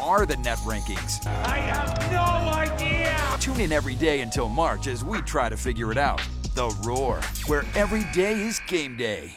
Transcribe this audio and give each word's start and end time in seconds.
are 0.00 0.26
the 0.26 0.36
net 0.38 0.58
rankings. 0.58 1.26
I 1.26 1.58
have 1.58 2.12
no 2.12 2.50
idea. 2.52 3.16
Tune 3.40 3.60
in 3.60 3.72
every 3.72 3.94
day 3.94 4.20
until 4.20 4.48
March 4.48 4.86
as 4.86 5.04
we 5.04 5.20
try 5.22 5.48
to 5.48 5.56
figure 5.56 5.92
it 5.92 5.98
out. 5.98 6.20
The 6.54 6.68
Roar, 6.82 7.20
where 7.46 7.64
every 7.74 8.04
day 8.12 8.40
is 8.40 8.60
game 8.66 8.96
day. 8.96 9.32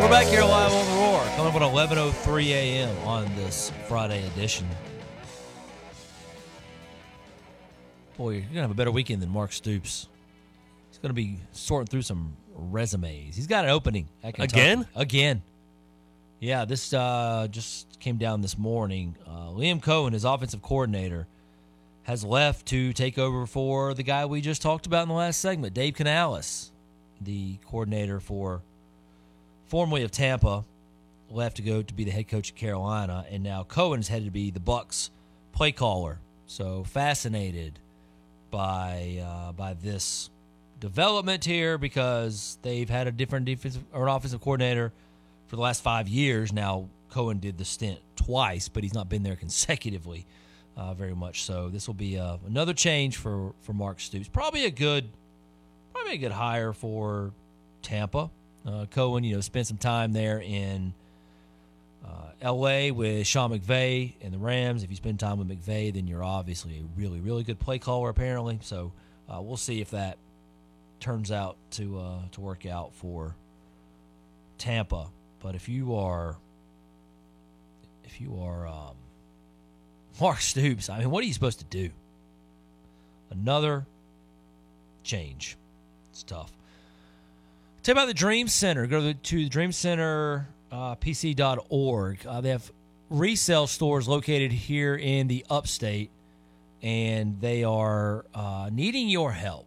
We're 0.00 0.10
back 0.10 0.26
here 0.26 0.42
live 0.42 0.83
up 1.54 1.62
at 1.62 1.68
11:03 1.68 2.46
a.m. 2.46 2.96
on 3.06 3.24
this 3.36 3.70
Friday 3.86 4.26
edition. 4.28 4.66
Boy, 8.16 8.30
you're 8.30 8.42
gonna 8.42 8.62
have 8.62 8.70
a 8.72 8.74
better 8.74 8.90
weekend 8.90 9.22
than 9.22 9.30
Mark 9.30 9.52
Stoops. 9.52 10.08
He's 10.90 10.98
gonna 10.98 11.14
be 11.14 11.38
sorting 11.52 11.86
through 11.86 12.02
some 12.02 12.36
resumes. 12.54 13.36
He's 13.36 13.46
got 13.46 13.64
an 13.64 13.70
opening. 13.70 14.08
Again? 14.24 14.86
Again. 14.96 15.42
Yeah, 16.40 16.64
this 16.64 16.92
uh, 16.92 17.46
just 17.50 18.00
came 18.00 18.16
down 18.16 18.40
this 18.40 18.58
morning. 18.58 19.16
Uh, 19.24 19.50
Liam 19.50 19.80
Coen, 19.80 20.12
his 20.12 20.24
offensive 20.24 20.60
coordinator, 20.60 21.28
has 22.02 22.24
left 22.24 22.66
to 22.66 22.92
take 22.92 23.16
over 23.16 23.46
for 23.46 23.94
the 23.94 24.02
guy 24.02 24.26
we 24.26 24.40
just 24.40 24.60
talked 24.60 24.86
about 24.86 25.02
in 25.02 25.08
the 25.08 25.14
last 25.14 25.40
segment, 25.40 25.72
Dave 25.72 25.94
Canales, 25.94 26.72
the 27.20 27.58
coordinator 27.64 28.18
for 28.18 28.62
formerly 29.66 30.02
of 30.02 30.10
Tampa, 30.10 30.64
left 31.34 31.56
to 31.56 31.62
go 31.62 31.82
to 31.82 31.94
be 31.94 32.04
the 32.04 32.10
head 32.10 32.28
coach 32.28 32.50
of 32.50 32.56
Carolina, 32.56 33.26
and 33.30 33.42
now 33.42 33.64
Coen 33.64 34.00
is 34.00 34.08
headed 34.08 34.26
to 34.26 34.30
be 34.30 34.50
the 34.50 34.60
Bucs 34.60 35.10
play 35.52 35.72
caller. 35.72 36.20
So 36.46 36.84
fascinated 36.84 37.78
by 38.50 39.22
uh, 39.24 39.52
by 39.52 39.74
this 39.74 40.30
development 40.80 41.44
here 41.44 41.78
because 41.78 42.58
they've 42.62 42.88
had 42.88 43.06
a 43.06 43.12
different 43.12 43.46
defensive 43.46 43.82
or 43.92 44.06
an 44.08 44.14
offensive 44.14 44.40
coordinator 44.40 44.92
for 45.46 45.56
the 45.56 45.62
last 45.62 45.82
five 45.82 46.08
years. 46.08 46.52
Now 46.52 46.88
Coen 47.10 47.40
did 47.40 47.58
the 47.58 47.64
stint 47.64 48.00
twice, 48.16 48.68
but 48.68 48.82
he's 48.82 48.94
not 48.94 49.08
been 49.08 49.22
there 49.22 49.36
consecutively 49.46 50.26
uh, 50.76 50.94
very 50.94 51.14
much. 51.14 51.44
So 51.44 51.68
this 51.68 51.86
will 51.86 51.94
be 51.94 52.18
uh, 52.18 52.38
another 52.46 52.74
change 52.74 53.16
for 53.16 53.54
for 53.62 53.72
Mark 53.72 54.00
Stoops. 54.00 54.28
Probably 54.28 54.66
a 54.66 54.70
good, 54.70 55.08
probably 55.92 56.14
a 56.14 56.18
good 56.18 56.32
hire 56.32 56.72
for 56.72 57.32
Tampa. 57.82 58.30
Uh, 58.66 58.86
Coen, 58.86 59.24
you 59.24 59.34
know, 59.34 59.40
spent 59.40 59.66
some 59.66 59.76
time 59.76 60.12
there 60.12 60.40
in 60.40 60.94
L.A. 62.40 62.90
with 62.90 63.26
Sean 63.26 63.50
McVay 63.50 64.14
and 64.20 64.32
the 64.32 64.38
Rams. 64.38 64.82
If 64.82 64.90
you 64.90 64.96
spend 64.96 65.20
time 65.20 65.38
with 65.38 65.48
McVay, 65.48 65.92
then 65.92 66.06
you're 66.06 66.24
obviously 66.24 66.78
a 66.78 66.84
really, 66.98 67.20
really 67.20 67.42
good 67.42 67.58
play 67.58 67.78
caller, 67.78 68.10
apparently. 68.10 68.58
So 68.62 68.92
uh, 69.28 69.40
we'll 69.40 69.56
see 69.56 69.80
if 69.80 69.90
that 69.90 70.18
turns 71.00 71.30
out 71.30 71.56
to 71.72 71.98
uh, 71.98 72.18
to 72.32 72.40
work 72.40 72.66
out 72.66 72.94
for 72.94 73.34
Tampa. 74.58 75.08
But 75.40 75.54
if 75.54 75.68
you 75.68 75.96
are, 75.96 76.36
if 78.04 78.20
you 78.20 78.40
are 78.42 78.66
um, 78.66 78.96
Mark 80.20 80.40
Stoops, 80.40 80.88
I 80.88 80.98
mean, 80.98 81.10
what 81.10 81.22
are 81.22 81.26
you 81.26 81.34
supposed 81.34 81.58
to 81.58 81.64
do? 81.66 81.90
Another 83.30 83.86
change. 85.02 85.56
It's 86.12 86.22
tough. 86.22 86.52
Tell 87.82 87.94
you 87.94 88.00
about 88.00 88.06
the 88.06 88.14
Dream 88.14 88.48
Center. 88.48 88.86
Go 88.86 89.00
to 89.00 89.06
the, 89.08 89.14
to 89.14 89.36
the 89.36 89.48
Dream 89.48 89.72
Center 89.72 90.48
uh, 90.74 90.96
PC.org. 90.96 92.26
Uh, 92.26 92.40
they 92.40 92.48
have 92.48 92.72
resale 93.08 93.66
stores 93.66 94.08
located 94.08 94.50
here 94.50 94.96
in 94.96 95.28
the 95.28 95.46
upstate, 95.48 96.10
and 96.82 97.40
they 97.40 97.62
are 97.62 98.24
uh, 98.34 98.68
needing 98.72 99.08
your 99.08 99.30
help. 99.30 99.66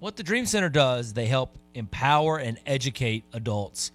What 0.00 0.16
the 0.16 0.24
Dream 0.24 0.46
Center 0.46 0.68
does, 0.68 1.12
they 1.12 1.26
help 1.26 1.56
empower 1.74 2.38
and 2.38 2.58
educate 2.66 3.24
adults 3.32 3.92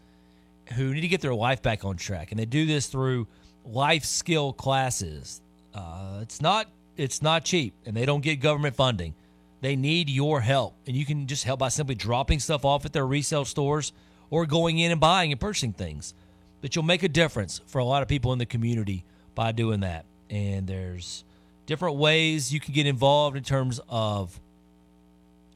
who 0.76 0.94
need 0.94 1.02
to 1.02 1.10
get 1.10 1.20
their 1.20 1.36
life 1.36 1.62
back 1.62 1.84
on 1.84 1.98
track, 1.98 2.32
and 2.32 2.40
they 2.40 2.46
do 2.46 2.66
this 2.66 2.88
through 2.88 3.28
life 3.66 4.06
skill 4.06 4.54
classes. 4.54 5.42
Uh, 5.74 6.20
it's 6.22 6.42
not 6.42 6.68
it's 6.96 7.22
not 7.22 7.44
cheap, 7.44 7.74
and 7.86 7.96
they 7.96 8.06
don't 8.06 8.22
get 8.22 8.40
government 8.40 8.76
funding. 8.76 9.14
They 9.60 9.76
need 9.76 10.10
your 10.10 10.40
help, 10.40 10.76
and 10.88 10.96
you 10.96 11.06
can 11.06 11.28
just 11.28 11.44
help 11.44 11.60
by 11.60 11.70
simply 11.70 11.96
dropping 11.96 12.40
stuff 12.40 12.64
off 12.64 12.86
at 12.86 12.94
their 12.94 13.06
resale 13.06 13.46
stores 13.46 13.92
or 14.30 14.46
going 14.46 14.78
in 14.80 14.92
and 14.92 15.02
buying 15.02 15.32
and 15.32 15.40
purchasing 15.42 15.74
things. 15.74 16.14
But 16.62 16.76
you'll 16.76 16.86
make 16.86 17.04
a 17.04 17.10
difference 17.10 17.62
for 17.68 17.80
a 17.80 17.86
lot 17.86 18.02
of 18.02 18.08
people 18.08 18.34
in 18.34 18.40
the 18.40 18.46
community 18.46 19.04
by 19.36 19.52
doing 19.52 19.82
that. 19.82 20.06
And 20.30 20.68
there's 20.68 21.24
different 21.66 21.98
ways 21.98 22.52
you 22.54 22.60
can 22.60 22.74
get 22.74 22.88
involved 22.88 23.38
in 23.38 23.44
terms 23.44 23.80
of 23.88 24.40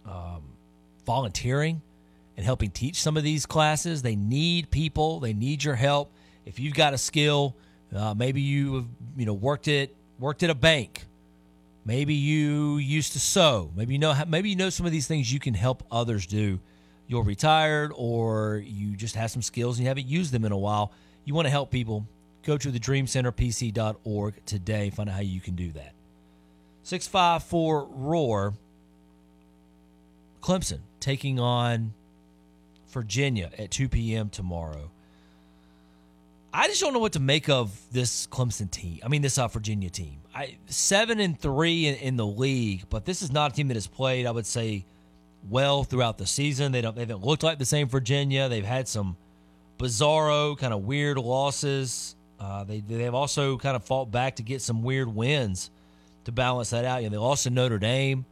um, 0.06 0.44
volunteering 1.06 1.82
and 2.38 2.46
helping 2.46 2.70
teach 2.70 3.02
some 3.02 3.18
of 3.18 3.24
these 3.24 3.46
classes. 3.46 4.02
They 4.02 4.16
need 4.16 4.72
people. 4.72 5.20
They 5.20 5.34
need 5.34 5.64
your 5.64 5.76
help. 5.76 6.12
If 6.46 6.60
you've 6.60 6.74
got 6.74 6.94
a 6.94 6.98
skill, 6.98 7.56
uh, 7.96 8.14
maybe 8.14 8.42
you 8.42 8.76
have 8.76 8.86
you 9.18 9.26
know 9.26 9.34
worked 9.34 9.68
at 9.68 9.90
worked 10.20 10.44
at 10.44 10.50
a 10.50 10.56
bank. 10.56 11.06
Maybe 11.84 12.14
you 12.14 12.78
used 12.78 13.14
to 13.14 13.20
sew. 13.20 13.72
Maybe 13.76 13.94
you 13.94 14.00
know 14.00 14.16
maybe 14.28 14.50
you 14.50 14.56
know 14.56 14.70
some 14.70 14.86
of 14.86 14.92
these 14.92 15.08
things 15.08 15.32
you 15.32 15.40
can 15.40 15.54
help 15.54 15.84
others 15.92 16.26
do. 16.26 16.60
You're 17.08 17.24
retired 17.24 17.92
or 17.96 18.64
you 18.66 18.96
just 18.96 19.16
have 19.16 19.32
some 19.32 19.42
skills 19.42 19.78
and 19.78 19.84
you 19.84 19.88
haven't 19.90 20.08
used 20.08 20.32
them 20.32 20.46
in 20.46 20.52
a 20.52 20.58
while. 20.58 20.92
You 21.26 21.34
want 21.34 21.46
to 21.46 21.50
help 21.50 21.72
people. 21.72 22.08
Go 22.44 22.58
to 22.58 22.72
the 22.72 22.80
dreamcenterpc.org 22.80 24.46
today. 24.46 24.90
Find 24.90 25.10
out 25.10 25.16
how 25.16 25.22
you 25.22 25.42
can 25.42 25.56
do 25.56 25.72
that. 25.74 25.94
654 26.84 27.88
Roar. 27.92 28.54
Clemson 30.42 30.80
taking 31.00 31.40
on 31.40 31.94
Virginia 32.90 33.52
at 33.58 33.72
2 33.72 33.90
p.m. 33.90 34.30
tomorrow. 34.30 34.90
I 36.54 36.68
just 36.68 36.82
don't 36.82 36.94
know 36.94 37.00
what 37.00 37.14
to 37.14 37.20
make 37.20 37.48
of 37.48 37.80
this 37.92 38.28
Clemson 38.28 38.70
team. 38.70 39.00
I 39.04 39.08
mean, 39.08 39.22
this 39.22 39.38
uh, 39.38 39.48
Virginia 39.48 39.90
team. 39.90 40.18
I 40.36 40.58
seven 40.66 41.20
and 41.20 41.40
three 41.40 41.88
in, 41.88 41.96
in, 41.96 42.18
the 42.18 42.26
league, 42.26 42.84
but 42.90 43.06
this 43.06 43.22
is 43.22 43.32
not 43.32 43.54
a 43.54 43.56
team 43.56 43.70
that 43.70 43.76
has 43.76 43.88
played. 43.88 44.26
I 44.26 44.32
would 44.32 44.46
say 44.46 44.86
well 45.50 45.84
throughout 45.84 46.18
the 46.18 46.28
season. 46.28 46.72
They 46.72 46.82
don't. 46.82 46.96
They 46.96 47.02
haven't 47.02 47.24
looked 47.24 47.44
like 47.44 47.60
the 47.60 47.66
same 47.66 47.88
Virginia. 47.88 48.50
They've 48.50 48.66
had 48.66 48.88
some 48.88 49.18
bizarro 49.78 50.58
kind 50.58 50.74
of 50.74 50.84
weird 50.84 51.18
losses. 51.18 52.16
Uh, 52.40 52.64
they 52.64 52.80
they've 52.80 53.14
also 53.14 53.58
kind 53.58 53.76
of 53.76 53.84
fought 53.84 54.12
back 54.12 54.38
to 54.38 54.44
get 54.44 54.62
some 54.62 54.84
weird 54.84 55.14
wins 55.14 55.72
to 56.26 56.32
balance 56.32 56.72
that 56.72 56.86
out. 56.86 57.04
You 57.04 57.10
know, 57.10 57.12
they 57.12 57.18
lost 57.18 57.44
to 57.44 57.50
Notre 57.50 57.80
Dame 57.80 58.26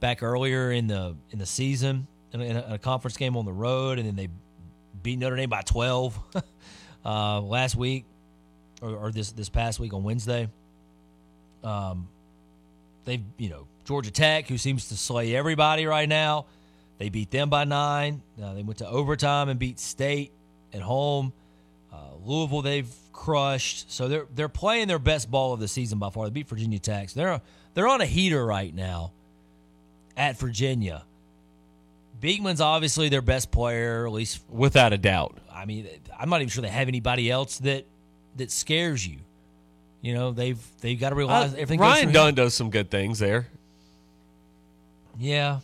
back 0.00 0.22
earlier 0.22 0.72
in 0.72 0.86
the 0.86 1.16
in 1.30 1.38
the 1.38 1.46
season 1.46 2.06
in 2.32 2.40
a, 2.40 2.44
in 2.44 2.56
a 2.56 2.78
conference 2.78 3.16
game 3.16 3.36
on 3.36 3.44
the 3.44 3.52
road, 3.52 3.98
and 3.98 4.06
then 4.06 4.16
they 4.16 4.28
beat 5.02 5.18
Notre 5.18 5.36
Dame 5.36 5.50
by 5.50 5.62
twelve. 5.62 6.18
uh, 7.04 7.40
last 7.40 7.76
week 7.76 8.04
or, 8.82 8.94
or, 8.96 9.10
this 9.10 9.32
this 9.32 9.48
past 9.48 9.80
week 9.80 9.94
on 9.94 10.02
Wednesday. 10.02 10.48
Um, 11.62 12.08
they've 13.04 13.22
you 13.38 13.50
know 13.50 13.66
Georgia 13.90 14.12
Tech, 14.12 14.46
who 14.46 14.56
seems 14.56 14.90
to 14.90 14.96
slay 14.96 15.34
everybody 15.34 15.84
right 15.84 16.08
now. 16.08 16.46
They 16.98 17.08
beat 17.08 17.32
them 17.32 17.50
by 17.50 17.64
nine. 17.64 18.22
Uh, 18.40 18.54
they 18.54 18.62
went 18.62 18.78
to 18.78 18.88
overtime 18.88 19.48
and 19.48 19.58
beat 19.58 19.80
State 19.80 20.30
at 20.72 20.80
home. 20.80 21.32
Uh, 21.92 21.96
Louisville, 22.24 22.62
they've 22.62 22.88
crushed. 23.12 23.90
So 23.90 24.06
they're 24.06 24.26
they're 24.32 24.48
playing 24.48 24.86
their 24.86 25.00
best 25.00 25.28
ball 25.28 25.54
of 25.54 25.58
the 25.58 25.66
season 25.66 25.98
by 25.98 26.10
far. 26.10 26.26
They 26.26 26.30
beat 26.30 26.46
Virginia 26.48 26.78
Tech. 26.78 27.10
So 27.10 27.18
they're 27.18 27.40
they're 27.74 27.88
on 27.88 28.00
a 28.00 28.06
heater 28.06 28.46
right 28.46 28.72
now 28.72 29.10
at 30.16 30.38
Virginia. 30.38 31.02
Beekman's 32.20 32.60
obviously 32.60 33.08
their 33.08 33.22
best 33.22 33.50
player, 33.50 34.06
at 34.06 34.12
least 34.12 34.40
without 34.48 34.92
a 34.92 34.98
doubt. 34.98 35.36
I 35.52 35.64
mean, 35.64 35.88
I'm 36.16 36.30
not 36.30 36.42
even 36.42 36.48
sure 36.48 36.62
they 36.62 36.68
have 36.68 36.86
anybody 36.86 37.28
else 37.28 37.58
that 37.58 37.86
that 38.36 38.52
scares 38.52 39.04
you. 39.04 39.16
You 40.00 40.14
know, 40.14 40.30
they've 40.30 40.64
they've 40.80 41.00
got 41.00 41.08
to 41.08 41.16
realize 41.16 41.54
uh, 41.54 41.56
everything. 41.56 41.80
Ryan 41.80 42.12
Dunn 42.12 42.34
does 42.36 42.54
some 42.54 42.70
good 42.70 42.88
things 42.88 43.18
there. 43.18 43.48
Yeah, 45.18 45.60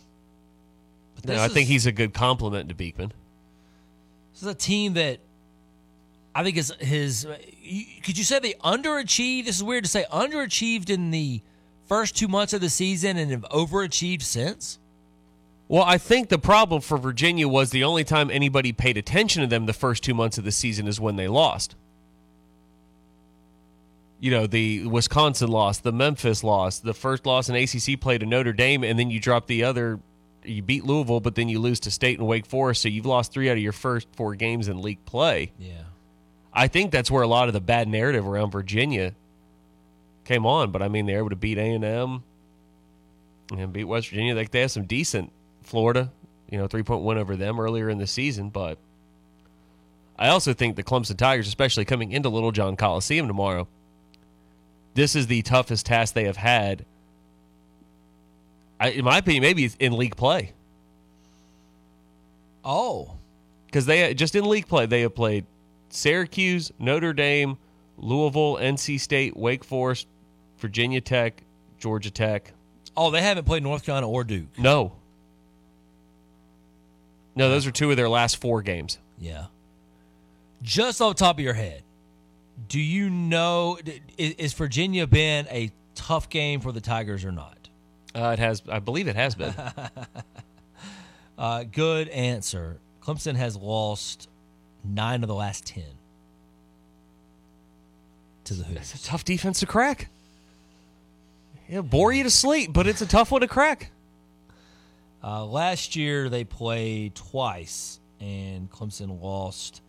but 1.15 1.25
no, 1.25 1.35
I 1.35 1.45
is, 1.45 1.53
think 1.53 1.67
he's 1.67 1.85
a 1.85 1.91
good 1.91 2.13
compliment 2.13 2.69
to 2.69 2.75
Beekman. 2.75 3.11
This 4.33 4.43
is 4.43 4.47
a 4.47 4.55
team 4.55 4.93
that 4.93 5.19
I 6.35 6.43
think 6.43 6.57
is 6.57 6.73
his. 6.79 7.25
Could 8.03 8.17
you 8.17 8.23
say 8.23 8.39
they 8.39 8.53
underachieved? 8.53 9.45
This 9.45 9.57
is 9.57 9.63
weird 9.63 9.83
to 9.83 9.89
say 9.89 10.05
underachieved 10.11 10.89
in 10.89 11.11
the 11.11 11.41
first 11.87 12.15
two 12.15 12.27
months 12.27 12.53
of 12.53 12.61
the 12.61 12.69
season 12.69 13.17
and 13.17 13.31
have 13.31 13.45
overachieved 13.49 14.21
since. 14.21 14.77
Well, 15.67 15.83
I 15.83 15.97
think 15.97 16.29
the 16.29 16.37
problem 16.37 16.81
for 16.81 16.97
Virginia 16.97 17.47
was 17.47 17.71
the 17.71 17.83
only 17.83 18.03
time 18.03 18.29
anybody 18.31 18.71
paid 18.71 18.97
attention 18.97 19.41
to 19.41 19.47
them 19.47 19.65
the 19.65 19.73
first 19.73 20.03
two 20.03 20.13
months 20.13 20.37
of 20.37 20.45
the 20.45 20.51
season 20.51 20.87
is 20.87 20.99
when 20.99 21.17
they 21.17 21.27
lost. 21.27 21.75
You 24.19 24.31
know, 24.31 24.47
the 24.47 24.87
Wisconsin 24.87 25.49
loss, 25.49 25.79
the 25.79 25.91
Memphis 25.91 26.43
loss, 26.43 26.79
the 26.79 26.93
first 26.93 27.25
loss 27.25 27.49
in 27.49 27.55
ACC 27.55 27.99
play 27.99 28.17
to 28.17 28.25
Notre 28.25 28.53
Dame, 28.53 28.83
and 28.83 28.97
then 28.97 29.11
you 29.11 29.19
drop 29.19 29.47
the 29.47 29.63
other. 29.63 29.99
You 30.43 30.61
beat 30.61 30.85
Louisville, 30.85 31.19
but 31.19 31.35
then 31.35 31.49
you 31.49 31.59
lose 31.59 31.79
to 31.81 31.91
State 31.91 32.17
and 32.17 32.27
Wake 32.27 32.45
Forest, 32.45 32.81
so 32.81 32.89
you've 32.89 33.05
lost 33.05 33.33
three 33.33 33.49
out 33.49 33.57
of 33.57 33.63
your 33.63 33.73
first 33.73 34.07
four 34.15 34.33
games 34.33 34.67
in 34.69 34.81
league 34.81 35.03
play. 35.05 35.51
Yeah. 35.59 35.83
I 36.53 36.67
think 36.67 36.91
that's 36.91 37.11
where 37.11 37.21
a 37.21 37.27
lot 37.27 37.47
of 37.47 37.53
the 37.53 37.61
bad 37.61 37.87
narrative 37.87 38.25
around 38.25 38.51
Virginia 38.51 39.13
came 40.25 40.45
on. 40.45 40.71
But 40.71 40.81
I 40.81 40.87
mean, 40.87 41.05
they're 41.05 41.19
able 41.19 41.29
to 41.29 41.35
beat 41.35 41.57
A 41.57 41.73
and 41.73 41.83
M 41.83 42.23
and 43.55 43.71
beat 43.71 43.83
West 43.83 44.09
Virginia. 44.09 44.35
Like 44.35 44.51
they 44.51 44.61
have 44.61 44.71
some 44.71 44.85
decent 44.85 45.31
Florida, 45.63 46.11
you 46.49 46.57
know, 46.57 46.67
three 46.67 46.83
point 46.83 47.03
win 47.03 47.17
over 47.17 47.35
them 47.35 47.59
earlier 47.59 47.89
in 47.89 47.97
the 47.97 48.07
season. 48.07 48.49
But 48.49 48.77
I 50.17 50.29
also 50.29 50.53
think 50.53 50.75
the 50.75 50.83
Clemson 50.83 51.17
Tigers, 51.17 51.47
especially 51.47 51.85
coming 51.85 52.11
into 52.11 52.29
Littlejohn 52.29 52.75
Coliseum 52.75 53.27
tomorrow, 53.27 53.67
this 54.97 55.15
is 55.15 55.27
the 55.27 55.43
toughest 55.43 55.85
task 55.85 56.15
they 56.15 56.23
have 56.23 56.37
had. 56.37 56.83
I, 58.79 58.89
in 58.89 59.05
my 59.05 59.19
opinion, 59.19 59.43
maybe 59.43 59.63
it's 59.63 59.75
in 59.75 59.93
league 59.95 60.15
play. 60.15 60.53
Oh, 62.65 63.13
because 63.67 63.85
they 63.85 64.15
just 64.15 64.33
in 64.33 64.43
league 64.49 64.67
play 64.67 64.87
they 64.87 65.01
have 65.01 65.13
played 65.13 65.45
Syracuse, 65.89 66.71
Notre 66.79 67.13
Dame, 67.13 67.59
Louisville, 67.99 68.55
NC 68.55 68.99
State, 68.99 69.37
Wake 69.37 69.63
Forest, 69.63 70.07
Virginia 70.57 70.99
Tech, 70.99 71.43
Georgia 71.77 72.09
Tech. 72.09 72.51
Oh, 72.97 73.11
they 73.11 73.21
haven't 73.21 73.45
played 73.45 73.61
North 73.61 73.85
Carolina 73.85 74.09
or 74.09 74.23
Duke. 74.23 74.57
No. 74.57 74.93
No, 77.35 77.49
those 77.49 77.67
are 77.67 77.71
two 77.71 77.91
of 77.91 77.97
their 77.97 78.09
last 78.09 78.37
four 78.37 78.63
games. 78.63 78.97
Yeah. 79.19 79.45
Just 80.63 80.99
off 81.01 81.17
the 81.17 81.19
top 81.19 81.37
of 81.37 81.43
your 81.43 81.53
head, 81.53 81.83
do 82.67 82.79
you 82.79 83.09
know 83.09 83.77
is 84.17 84.53
Virginia 84.53 85.05
been 85.05 85.47
a 85.49 85.71
tough 85.95 86.29
game 86.29 86.59
for 86.59 86.71
the 86.71 86.81
Tigers 86.81 87.23
or 87.23 87.31
not? 87.31 87.69
Uh, 88.15 88.31
it 88.31 88.39
has. 88.39 88.63
I 88.67 88.79
believe 88.79 89.07
it 89.07 89.15
has 89.15 89.35
been. 89.35 89.53
uh, 91.37 91.63
good 91.63 92.07
answer. 92.09 92.79
Clemson 93.01 93.35
has 93.35 93.55
lost 93.55 94.27
nine 94.83 95.23
of 95.23 95.27
the 95.27 95.35
last 95.35 95.65
ten 95.65 95.83
to 98.45 98.53
the 98.53 98.63
Hoos. 98.63 98.77
It's 98.77 98.95
a 98.95 99.03
tough 99.03 99.23
defense 99.23 99.59
to 99.59 99.65
crack. 99.65 100.09
It'll 101.69 101.83
bore 101.83 102.13
you 102.13 102.23
to 102.23 102.29
sleep, 102.29 102.71
but 102.73 102.87
it's 102.87 103.01
a 103.01 103.05
tough 103.05 103.31
one 103.31 103.41
to 103.41 103.47
crack. 103.47 103.91
Uh, 105.23 105.45
last 105.45 105.95
year 105.95 106.29
they 106.29 106.43
played 106.43 107.13
twice, 107.13 107.99
and 108.19 108.71
Clemson 108.71 109.21
lost 109.21 109.81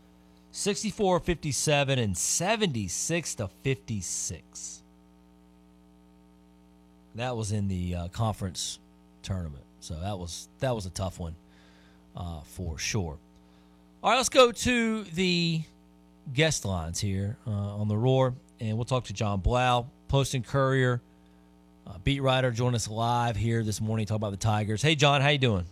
64 0.58 1.20
57 1.20 2.00
and 2.00 2.18
76 2.18 3.34
to 3.36 3.46
56. 3.62 4.82
That 7.14 7.36
was 7.36 7.52
in 7.52 7.68
the 7.68 7.94
uh, 7.94 8.08
conference 8.08 8.80
tournament. 9.22 9.62
So 9.78 9.94
that 10.00 10.18
was 10.18 10.48
that 10.58 10.74
was 10.74 10.84
a 10.84 10.90
tough 10.90 11.20
one 11.20 11.36
uh, 12.16 12.40
for 12.40 12.76
sure. 12.76 13.18
All 14.02 14.10
right, 14.10 14.16
let's 14.16 14.28
go 14.28 14.50
to 14.50 15.04
the 15.04 15.62
guest 16.34 16.64
lines 16.64 16.98
here 16.98 17.36
uh, 17.46 17.50
on 17.50 17.86
the 17.86 17.96
Roar, 17.96 18.34
and 18.58 18.76
we'll 18.76 18.84
talk 18.84 19.04
to 19.04 19.12
Jon 19.12 19.38
Blau, 19.38 19.86
Post 20.08 20.34
and 20.34 20.44
Courier, 20.44 21.00
uh, 21.86 21.98
beat 22.02 22.20
writer, 22.20 22.50
join 22.50 22.74
us 22.74 22.88
live 22.88 23.36
here 23.36 23.62
this 23.62 23.80
morning. 23.80 24.06
Talk 24.06 24.16
about 24.16 24.32
the 24.32 24.36
Tigers. 24.36 24.82
Hey, 24.82 24.96
Jon, 24.96 25.20
how 25.20 25.28
you 25.28 25.38
doing? 25.38 25.66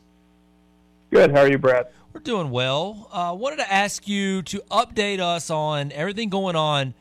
Good. 1.10 1.30
How 1.30 1.40
are 1.42 1.48
you, 1.48 1.58
Brad? 1.58 1.86
We're 2.12 2.20
doing 2.20 2.50
well. 2.50 3.08
Uh, 3.12 3.34
wanted 3.38 3.56
to 3.56 3.72
ask 3.72 4.08
you 4.08 4.42
to 4.42 4.58
update 4.70 5.20
us 5.20 5.50
on 5.50 5.92
everything 5.92 6.30
going 6.30 6.56
on 6.56 6.94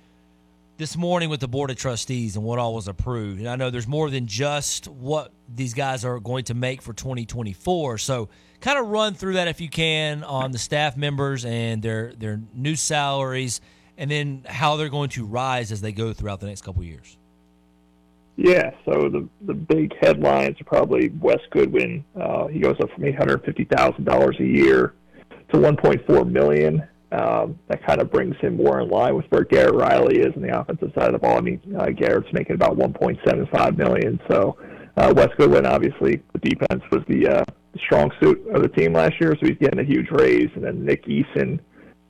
this 0.77 0.95
morning 0.95 1.29
with 1.29 1.39
the 1.39 1.47
Board 1.47 1.71
of 1.71 1.77
Trustees 1.77 2.35
and 2.35 2.45
what 2.45 2.59
all 2.59 2.75
was 2.75 2.87
approved. 2.87 3.39
And 3.39 3.49
I 3.49 3.55
know 3.55 3.69
there's 3.69 3.87
more 3.87 4.09
than 4.09 4.27
just 4.27 4.87
what 4.87 5.31
these 5.47 5.73
guys 5.73 6.05
are 6.05 6.19
going 6.19 6.43
to 6.45 6.53
make 6.53 6.81
for 6.81 6.93
2024. 6.93 7.97
So, 7.97 8.29
kind 8.61 8.77
of 8.77 8.87
run 8.87 9.15
through 9.15 9.33
that 9.33 9.47
if 9.47 9.59
you 9.59 9.69
can 9.69 10.23
on 10.23 10.51
the 10.51 10.57
staff 10.57 10.97
members 10.97 11.45
and 11.45 11.81
their 11.81 12.13
their 12.13 12.39
new 12.53 12.75
salaries, 12.75 13.61
and 13.97 14.11
then 14.11 14.45
how 14.47 14.75
they're 14.75 14.89
going 14.89 15.09
to 15.11 15.25
rise 15.25 15.71
as 15.71 15.81
they 15.81 15.91
go 15.91 16.13
throughout 16.13 16.41
the 16.41 16.47
next 16.47 16.61
couple 16.61 16.83
years. 16.83 17.17
Yeah, 18.37 18.71
so 18.83 19.09
the 19.09 19.27
the 19.45 19.53
big 19.53 19.93
headlines 20.01 20.59
are 20.59 20.65
probably 20.65 21.09
Wes 21.21 21.39
Goodwin. 21.51 22.03
Uh, 22.19 22.47
he 22.47 22.59
goes 22.59 22.75
up 22.81 22.91
from 22.91 23.05
eight 23.05 23.15
hundred 23.17 23.43
fifty 23.45 23.63
thousand 23.65 24.03
dollars 24.03 24.35
a 24.39 24.45
year 24.45 24.93
to 25.51 25.57
1.4 25.57 26.29
million. 26.29 26.87
Um, 27.11 27.59
that 27.67 27.85
kind 27.85 28.01
of 28.01 28.11
brings 28.11 28.35
him 28.37 28.57
more 28.57 28.81
in 28.81 28.89
line 28.89 29.15
with 29.15 29.25
where 29.29 29.43
Garrett 29.43 29.75
Riley 29.75 30.19
is 30.19 30.35
in 30.35 30.41
the 30.41 30.59
offensive 30.59 30.91
side 30.97 31.07
of 31.07 31.13
the 31.13 31.19
ball. 31.19 31.37
I 31.37 31.41
mean, 31.41 31.61
uh, 31.77 31.89
Garrett's 31.91 32.27
making 32.33 32.55
about 32.55 32.75
1.75 32.77 33.77
million. 33.77 34.19
So 34.29 34.57
uh, 34.97 35.13
Wes 35.15 35.29
Goodwin, 35.37 35.65
obviously, 35.65 36.21
the 36.33 36.39
defense 36.39 36.83
was 36.91 37.03
the 37.07 37.27
uh, 37.27 37.43
strong 37.85 38.11
suit 38.21 38.45
of 38.53 38.63
the 38.63 38.69
team 38.69 38.93
last 38.93 39.13
year, 39.21 39.35
so 39.39 39.47
he's 39.47 39.57
getting 39.59 39.79
a 39.79 39.83
huge 39.83 40.09
raise. 40.11 40.49
And 40.55 40.63
then 40.63 40.83
Nick 40.83 41.05
Eason, 41.05 41.59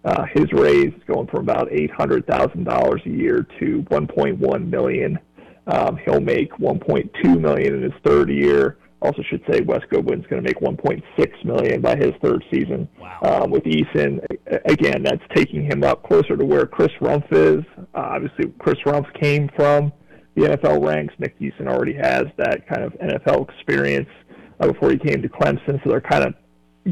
uh, 0.05 0.25
his 0.33 0.51
raise 0.53 0.93
is 0.93 1.03
going 1.05 1.27
from 1.27 1.41
about 1.41 1.69
$800,000 1.69 3.05
a 3.05 3.09
year 3.09 3.45
to 3.59 3.83
1.1 3.83 4.69
million. 4.69 5.19
Um, 5.67 5.97
he'll 6.05 6.19
make 6.21 6.51
1.2 6.53 7.39
million 7.39 7.75
in 7.75 7.83
his 7.83 7.93
third 8.03 8.29
year. 8.29 8.77
Also, 9.01 9.21
should 9.23 9.43
say 9.49 9.61
Wes 9.61 9.81
Goodwin's 9.89 10.25
going 10.27 10.41
to 10.41 10.47
make 10.47 10.59
1.6 10.59 11.45
million 11.45 11.81
by 11.81 11.95
his 11.95 12.11
third 12.23 12.43
season. 12.51 12.87
Wow. 12.99 13.43
Um, 13.43 13.51
with 13.51 13.63
Eason, 13.63 14.25
again, 14.65 15.03
that's 15.03 15.21
taking 15.35 15.63
him 15.63 15.83
up 15.83 16.03
closer 16.03 16.35
to 16.35 16.45
where 16.45 16.65
Chris 16.65 16.91
Rumph 17.01 17.31
is. 17.31 17.63
Uh, 17.77 17.83
obviously, 17.93 18.51
Chris 18.57 18.77
Rumph 18.85 19.11
came 19.19 19.49
from 19.55 19.91
the 20.35 20.43
NFL 20.43 20.85
ranks. 20.85 21.13
Nick 21.19 21.39
Eason 21.39 21.67
already 21.67 21.93
has 21.93 22.23
that 22.37 22.67
kind 22.67 22.83
of 22.83 22.93
NFL 22.93 23.49
experience 23.49 24.09
uh, 24.59 24.67
before 24.67 24.91
he 24.91 24.97
came 24.97 25.21
to 25.21 25.29
Clemson, 25.29 25.83
so 25.83 25.89
they're 25.89 26.01
kind 26.01 26.23
of 26.23 26.33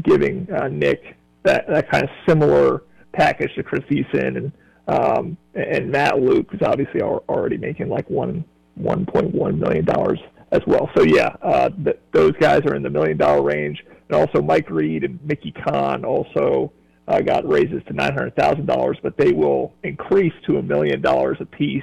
giving 0.02 0.48
uh, 0.52 0.68
Nick 0.68 1.16
that 1.44 1.66
that 1.68 1.90
kind 1.90 2.04
of 2.04 2.10
similar 2.26 2.82
package 3.12 3.54
to 3.54 3.62
Chris 3.62 3.84
Eason 3.90 4.36
and 4.36 4.52
um, 4.86 5.36
and 5.54 5.90
Matt 5.90 6.20
Luke 6.20 6.48
is 6.52 6.60
obviously 6.62 7.00
already 7.00 7.56
making 7.56 7.88
like 7.88 8.08
one 8.10 8.44
1.1 8.80 9.58
million 9.58 9.84
dollars 9.84 10.18
as 10.52 10.60
well. 10.66 10.88
So 10.96 11.02
yeah, 11.02 11.34
uh, 11.42 11.68
th- 11.70 11.98
those 12.12 12.32
guys 12.40 12.60
are 12.66 12.74
in 12.74 12.82
the 12.82 12.90
million 12.90 13.16
dollar 13.16 13.42
range, 13.42 13.82
and 14.08 14.16
also 14.16 14.40
Mike 14.40 14.70
Reed 14.70 15.04
and 15.04 15.18
Mickey 15.24 15.52
Conn 15.52 16.04
also 16.04 16.72
uh, 17.08 17.20
got 17.20 17.46
raises 17.48 17.82
to 17.88 17.92
nine 17.92 18.12
hundred 18.12 18.36
thousand 18.36 18.66
dollars, 18.66 18.98
but 19.02 19.16
they 19.16 19.32
will 19.32 19.74
increase 19.82 20.32
to 20.46 20.58
a 20.58 20.62
million 20.62 21.00
dollars 21.00 21.36
apiece 21.40 21.82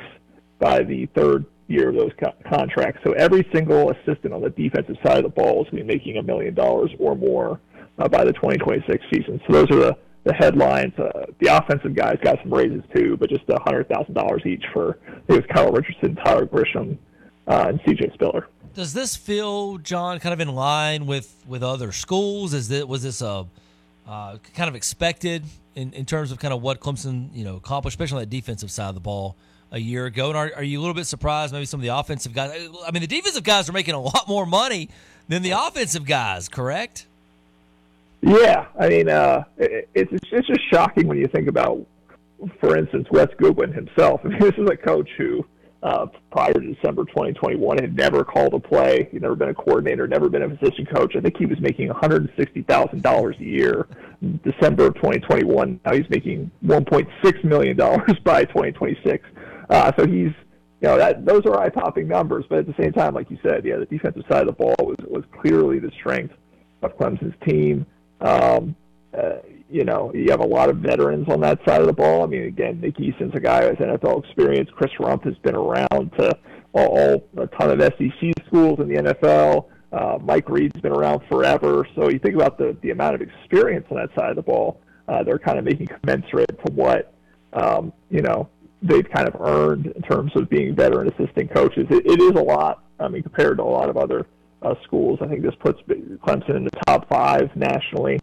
by 0.60 0.84
the 0.84 1.08
third 1.16 1.46
year 1.68 1.90
of 1.90 1.96
those 1.96 2.12
co- 2.20 2.34
contracts. 2.50 3.02
So 3.04 3.14
every 3.14 3.48
single 3.54 3.92
assistant 3.92 4.34
on 4.34 4.42
the 4.42 4.50
defensive 4.50 4.98
side 5.06 5.18
of 5.18 5.24
the 5.24 5.30
ball 5.30 5.64
is 5.64 5.70
going 5.72 5.88
to 5.88 5.88
be 5.88 5.98
making 5.98 6.18
a 6.18 6.24
million 6.24 6.54
dollars 6.54 6.92
or 7.00 7.16
more 7.16 7.60
uh, 7.98 8.08
by 8.08 8.24
the 8.24 8.34
2026 8.34 9.04
season. 9.12 9.42
So 9.48 9.54
those 9.54 9.72
are 9.72 9.80
the 9.80 9.98
the 10.24 10.34
headlines. 10.34 10.94
Uh, 10.98 11.26
the 11.40 11.56
offensive 11.56 11.96
guys 11.96 12.18
got 12.24 12.40
some 12.42 12.54
raises 12.54 12.84
too, 12.96 13.18
but 13.18 13.30
just 13.30 13.44
a 13.50 13.60
hundred 13.64 13.90
thousand 13.90 14.14
dollars 14.14 14.42
each 14.46 14.64
for 14.74 15.00
it 15.28 15.34
was 15.34 15.44
Kyle 15.54 15.72
Richardson, 15.72 16.16
Tyler 16.16 16.46
Grisham, 16.46 16.98
uh, 17.48 17.66
and 17.70 17.80
C.J. 17.86 18.12
Spiller. 18.14 18.48
Does 18.74 18.94
this 18.94 19.16
feel, 19.16 19.78
Jon, 19.80 20.20
kind 20.20 20.34
of 20.34 20.40
in 20.40 20.54
line 20.54 21.06
with 21.06 21.44
with 21.48 21.64
other 21.64 21.92
schools? 21.92 22.54
Is 22.54 22.70
it 22.72 22.88
was 22.88 23.04
this 23.04 23.22
a 23.22 23.46
uh, 24.08 24.38
kind 24.54 24.70
of 24.70 24.76
expected 24.76 25.44
in, 25.76 25.94
in 25.94 26.06
terms 26.06 26.32
of 26.32 26.40
kind 26.40 26.54
of 26.54 26.62
what 26.62 26.80
Clemson 26.80 27.30
you 27.34 27.44
know 27.44 27.58
accomplished, 27.58 27.96
especially 27.96 28.18
on 28.18 28.22
that 28.22 28.30
defensive 28.30 28.72
side 28.72 28.90
of 28.90 28.96
the 28.96 29.02
ball 29.02 29.36
a 29.72 29.80
year 29.80 30.06
ago? 30.06 30.30
And 30.30 30.38
are, 30.38 30.52
are 30.56 30.64
you 30.64 30.80
a 30.80 30.82
little 30.82 30.94
bit 30.94 31.08
surprised? 31.08 31.54
Maybe 31.54 31.66
some 31.66 31.80
of 31.80 31.84
the 31.84 31.96
offensive 31.96 32.34
guys. 32.34 32.70
I 32.86 32.92
mean, 32.92 33.02
the 33.02 33.08
defensive 33.08 33.44
guys 33.44 33.68
are 33.70 33.74
making 33.74 33.96
a 33.96 34.02
lot 34.02 34.28
more 34.28 34.46
money 34.46 34.90
than 35.28 35.42
the 35.42 35.52
offensive 35.52 36.06
guys. 36.06 36.48
Correct? 36.48 37.08
Yeah, 38.22 38.68
I 38.80 38.88
mean, 38.88 39.10
uh, 39.10 39.44
it, 39.58 39.90
it's 39.96 40.12
it's 40.32 40.48
just 40.48 40.62
shocking 40.72 41.08
when 41.08 41.18
you 41.18 41.28
think 41.28 41.48
about, 41.48 41.86
for 42.60 42.78
instance, 42.78 43.08
Wes 43.12 43.28
Goodwin 43.38 43.74
himself. 43.74 44.22
I 44.26 44.30
mean, 44.30 44.40
this 44.40 44.54
is 44.58 44.70
a 44.70 44.78
coach 44.78 45.10
who 45.18 45.46
uh, 45.84 46.06
prior 46.32 46.54
to 46.54 46.74
December 46.74 47.06
2021 47.06 47.78
had 47.80 47.96
never 47.96 48.24
called 48.24 48.54
a 48.54 48.60
play. 48.60 49.10
He'd 49.12 49.24
never 49.24 49.36
been 49.36 49.50
a 49.50 49.54
coordinator, 49.54 50.08
never 50.08 50.30
been 50.30 50.44
a 50.44 50.50
position 50.50 50.86
coach. 50.86 51.16
I 51.16 51.22
think 51.22 51.38
he 51.38 51.48
was 51.48 51.60
making 51.60 51.90
$160,000 51.90 53.40
a 53.40 53.44
year 53.44 53.88
in 54.22 54.40
December 54.44 54.88
of 54.88 54.96
2021. 54.96 55.80
Now 55.84 55.94
he's 55.94 56.10
making 56.10 56.52
$1.6 56.64 57.44
million 57.44 57.76
by 58.24 58.44
2026. 58.46 59.28
Uh, 59.70 59.92
so 59.98 60.06
he's, 60.06 60.32
you 60.82 60.88
know, 60.88 60.98
that 60.98 61.26
those 61.26 61.46
are 61.46 61.60
eye-popping 61.60 62.08
numbers. 62.08 62.46
But 62.48 62.60
at 62.60 62.68
the 62.68 62.76
same 62.80 62.92
time, 62.92 63.16
like 63.16 63.32
you 63.32 63.40
said, 63.42 63.66
yeah, 63.66 63.78
the 63.78 63.86
defensive 63.86 64.24
side 64.30 64.48
of 64.48 64.48
the 64.48 64.54
ball 64.54 64.76
was 64.80 64.98
was 65.08 65.24
clearly 65.42 65.80
the 65.80 65.92
strength 66.00 66.36
of 66.84 66.96
Clemson's 66.98 67.36
team. 67.48 67.86
Um, 68.22 68.76
uh, 69.18 69.38
you 69.70 69.86
know, 69.86 70.12
you 70.14 70.30
have 70.30 70.42
a 70.42 70.48
lot 70.48 70.70
of 70.70 70.78
veterans 70.78 71.28
on 71.30 71.40
that 71.42 71.60
side 71.66 71.82
of 71.82 71.88
the 71.88 71.94
ball. 71.94 72.24
I 72.24 72.28
mean, 72.28 72.44
again, 72.44 72.82
Nick 72.82 73.00
Eason's 73.00 73.34
a 73.34 73.40
guy 73.40 73.64
has 73.64 73.76
NFL 73.78 74.26
experience. 74.26 74.70
Chris 74.76 74.92
Rumph 75.00 75.24
has 75.24 75.38
been 75.40 75.56
around 75.56 76.12
to 76.20 76.38
all, 76.74 77.28
a 77.38 77.48
ton 77.48 77.72
of 77.72 77.80
SEC 77.80 78.34
schools 78.48 78.80
in 78.80 78.88
the 78.88 78.96
NFL. 78.96 79.68
Uh, 79.92 80.18
Mike 80.22 80.50
Reed's 80.50 80.80
been 80.82 80.92
around 80.92 81.22
forever. 81.30 81.88
So 81.96 82.10
you 82.10 82.20
think 82.20 82.36
about 82.36 82.58
the, 82.58 82.78
the 82.82 82.92
amount 82.92 83.16
of 83.16 83.22
experience 83.22 83.86
on 83.90 83.98
that 83.98 84.10
side 84.16 84.30
of 84.30 84.36
the 84.36 84.42
ball, 84.42 84.82
uh, 85.08 85.24
they're 85.24 85.40
kind 85.40 85.58
of 85.58 85.66
making 85.66 85.88
commensurate 85.88 86.50
to 86.66 86.72
what, 86.74 87.14
um, 87.54 87.92
you 88.10 88.22
know, 88.22 88.50
they've 88.82 89.10
kind 89.10 89.28
of 89.28 89.40
earned 89.42 89.88
in 89.88 90.02
terms 90.02 90.32
of 90.36 90.50
being 90.50 90.76
veteran 90.76 91.08
assistant 91.14 91.54
coaches. 91.54 91.88
It, 91.90 92.06
it 92.06 92.22
is 92.22 92.32
a 92.32 92.44
lot, 92.44 92.84
I 93.00 93.08
mean, 93.08 93.24
compared 93.24 93.58
to 93.58 93.64
a 93.64 93.66
lot 93.66 93.90
of 93.90 93.98
other 93.98 94.26
uh, 94.62 94.76
schools. 94.84 95.20
I 95.22 95.28
think 95.28 95.42
this 95.42 95.56
puts 95.60 95.80
Clemson 95.82 96.58
in 96.58 96.64
the 96.64 96.72
top 96.88 97.08
five 97.10 97.50
nationally 97.56 98.20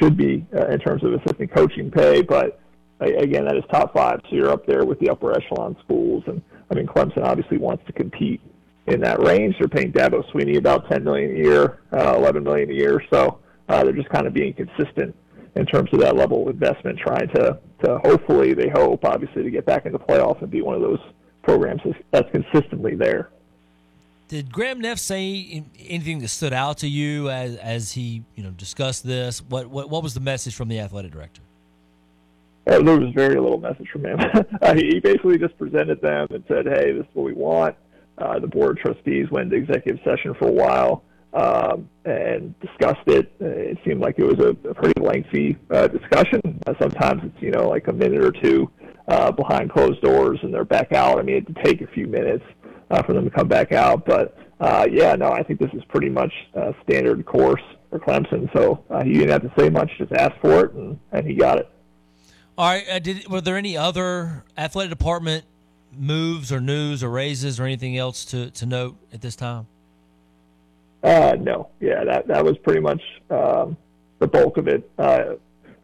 should 0.00 0.16
be 0.16 0.46
uh, 0.56 0.66
in 0.68 0.78
terms 0.78 1.02
of 1.04 1.12
assistant 1.14 1.52
coaching 1.54 1.90
pay. 1.90 2.22
But 2.22 2.60
again, 3.00 3.44
that 3.46 3.56
is 3.56 3.64
top 3.70 3.94
five. 3.94 4.20
So 4.28 4.36
you're 4.36 4.50
up 4.50 4.66
there 4.66 4.84
with 4.84 4.98
the 5.00 5.10
upper 5.10 5.32
echelon 5.32 5.76
schools. 5.84 6.24
And 6.26 6.42
I 6.70 6.74
mean, 6.74 6.86
Clemson 6.86 7.24
obviously 7.24 7.58
wants 7.58 7.84
to 7.86 7.92
compete 7.92 8.40
in 8.86 9.00
that 9.00 9.22
range. 9.22 9.56
They're 9.58 9.68
paying 9.68 9.92
Dabo 9.92 10.24
Swinney 10.32 10.58
about 10.58 10.90
10 10.90 11.04
million 11.04 11.30
a 11.32 11.38
year, 11.38 11.80
uh, 11.92 12.14
11 12.16 12.42
million 12.42 12.70
a 12.70 12.74
year. 12.74 13.02
So 13.12 13.38
uh, 13.68 13.84
they're 13.84 13.92
just 13.92 14.08
kind 14.10 14.26
of 14.26 14.34
being 14.34 14.54
consistent 14.54 15.14
in 15.56 15.66
terms 15.66 15.90
of 15.92 16.00
that 16.00 16.16
level 16.16 16.42
of 16.42 16.54
investment, 16.54 16.98
trying 16.98 17.28
to 17.34 17.58
to 17.84 17.98
hopefully 18.04 18.54
they 18.54 18.68
hope 18.68 19.04
obviously 19.04 19.42
to 19.42 19.50
get 19.50 19.64
back 19.64 19.86
into 19.86 19.98
the 19.98 20.04
playoffs 20.04 20.40
and 20.42 20.50
be 20.50 20.62
one 20.62 20.74
of 20.74 20.82
those 20.82 20.98
programs 21.42 21.80
that's 22.10 22.28
consistently 22.32 22.94
there. 22.94 23.30
Did 24.28 24.52
Graham 24.52 24.80
Neff 24.80 24.98
say 24.98 25.64
anything 25.78 26.18
that 26.18 26.28
stood 26.28 26.52
out 26.52 26.78
to 26.78 26.88
you 26.88 27.30
as 27.30 27.56
as 27.56 27.92
he 27.92 28.24
you 28.36 28.42
know 28.42 28.50
discussed 28.50 29.06
this? 29.06 29.40
What 29.40 29.68
what 29.68 29.88
what 29.88 30.02
was 30.02 30.12
the 30.12 30.20
message 30.20 30.54
from 30.54 30.68
the 30.68 30.80
athletic 30.80 31.12
director? 31.12 31.40
Uh, 32.66 32.82
there 32.82 32.98
was 32.98 33.14
very 33.14 33.40
little 33.40 33.58
message 33.58 33.88
from 33.90 34.04
him. 34.04 34.20
uh, 34.62 34.74
he 34.74 35.00
basically 35.00 35.38
just 35.38 35.56
presented 35.56 36.02
them 36.02 36.28
and 36.30 36.44
said, 36.46 36.66
"Hey, 36.66 36.92
this 36.92 37.06
is 37.06 37.14
what 37.14 37.24
we 37.24 37.32
want." 37.32 37.74
Uh, 38.18 38.38
the 38.38 38.46
board 38.46 38.76
of 38.76 38.82
trustees 38.82 39.30
went 39.30 39.50
to 39.50 39.56
executive 39.56 39.98
session 40.04 40.34
for 40.34 40.48
a 40.48 40.52
while 40.52 41.04
um, 41.32 41.88
and 42.04 42.58
discussed 42.60 43.06
it. 43.06 43.32
Uh, 43.40 43.46
it 43.46 43.78
seemed 43.86 44.00
like 44.00 44.18
it 44.18 44.24
was 44.24 44.38
a, 44.40 44.50
a 44.68 44.74
pretty 44.74 45.00
lengthy 45.00 45.56
uh, 45.70 45.88
discussion. 45.88 46.60
Uh, 46.66 46.74
sometimes 46.78 47.22
it's 47.24 47.42
you 47.42 47.50
know 47.50 47.66
like 47.66 47.88
a 47.88 47.92
minute 47.92 48.22
or 48.22 48.32
two 48.32 48.70
behind 49.36 49.72
closed 49.72 50.02
doors, 50.02 50.38
and 50.42 50.52
they're 50.52 50.66
back 50.66 50.92
out. 50.92 51.18
I 51.18 51.22
mean, 51.22 51.36
it 51.36 51.46
did 51.46 51.64
take 51.64 51.80
a 51.80 51.86
few 51.86 52.06
minutes 52.06 52.44
uh, 52.90 53.02
for 53.02 53.12
them 53.12 53.24
to 53.24 53.30
come 53.30 53.48
back 53.48 53.72
out, 53.72 54.04
but 54.04 54.36
uh, 54.60 54.86
yeah, 54.90 55.14
no, 55.14 55.30
I 55.30 55.42
think 55.42 55.60
this 55.60 55.70
is 55.72 55.84
pretty 55.88 56.08
much 56.08 56.32
uh, 56.54 56.72
standard 56.82 57.24
course 57.26 57.62
for 57.90 57.98
Clemson. 57.98 58.52
So 58.54 58.84
uh, 58.90 59.04
he 59.04 59.12
didn't 59.14 59.30
have 59.30 59.42
to 59.42 59.52
say 59.58 59.70
much; 59.70 59.90
just 59.98 60.12
asked 60.12 60.40
for 60.40 60.64
it, 60.64 60.72
and, 60.72 60.98
and 61.12 61.26
he 61.26 61.34
got 61.34 61.58
it. 61.58 61.68
All 62.56 62.66
right. 62.66 62.84
Uh, 62.88 62.98
did 62.98 63.28
were 63.28 63.40
there 63.40 63.56
any 63.56 63.76
other 63.76 64.44
athletic 64.56 64.90
department 64.90 65.44
moves 65.96 66.50
or 66.52 66.60
news 66.60 67.04
or 67.04 67.10
raises 67.10 67.60
or 67.60 67.64
anything 67.64 67.96
else 67.96 68.24
to, 68.26 68.50
to 68.50 68.66
note 68.66 68.96
at 69.12 69.20
this 69.20 69.36
time? 69.36 69.66
Uh, 71.02 71.36
no. 71.38 71.68
Yeah, 71.80 72.02
that 72.04 72.26
that 72.26 72.44
was 72.44 72.58
pretty 72.58 72.80
much 72.80 73.00
um, 73.30 73.76
the 74.18 74.26
bulk 74.26 74.56
of 74.56 74.66
it. 74.66 74.90
Uh, 74.98 75.34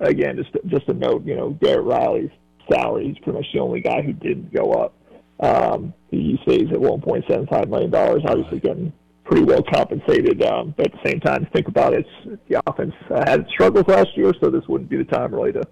again, 0.01 0.37
just 0.37 0.51
just 0.67 0.89
a 0.89 0.95
note. 0.95 1.25
You 1.25 1.37
know, 1.37 1.51
Garrett 1.51 1.85
Riley's 1.85 2.31
salary. 2.69 3.07
He's 3.07 3.19
pretty 3.19 3.39
much 3.39 3.47
the 3.53 3.61
only 3.61 3.81
guy 3.81 4.03
who 4.03 4.13
didn't 4.13 4.53
go 4.53 4.73
up. 4.73 4.95
Um, 5.41 5.93
he 6.11 6.39
stays 6.43 6.69
at 6.71 6.79
1.75 6.79 7.69
million 7.69 7.91
dollars. 7.91 8.23
Obviously, 8.27 8.61
getting 8.61 8.93
pretty 9.25 9.45
well 9.45 9.63
compensated. 9.73 10.43
Um, 10.43 10.75
but 10.77 10.87
at 10.87 10.93
the 10.93 11.11
same 11.11 11.21
time, 11.21 11.47
think 11.53 11.69
about 11.69 11.95
it. 11.95 12.07
The 12.49 12.63
offense 12.67 12.95
uh, 13.11 13.25
had 13.27 13.47
struggles 13.49 13.87
last 13.89 14.17
year, 14.17 14.33
so 14.41 14.51
this 14.51 14.63
wouldn't 14.69 14.91
be 14.91 14.97
the 14.97 15.05
time 15.05 15.35
really 15.35 15.53
to 15.53 15.63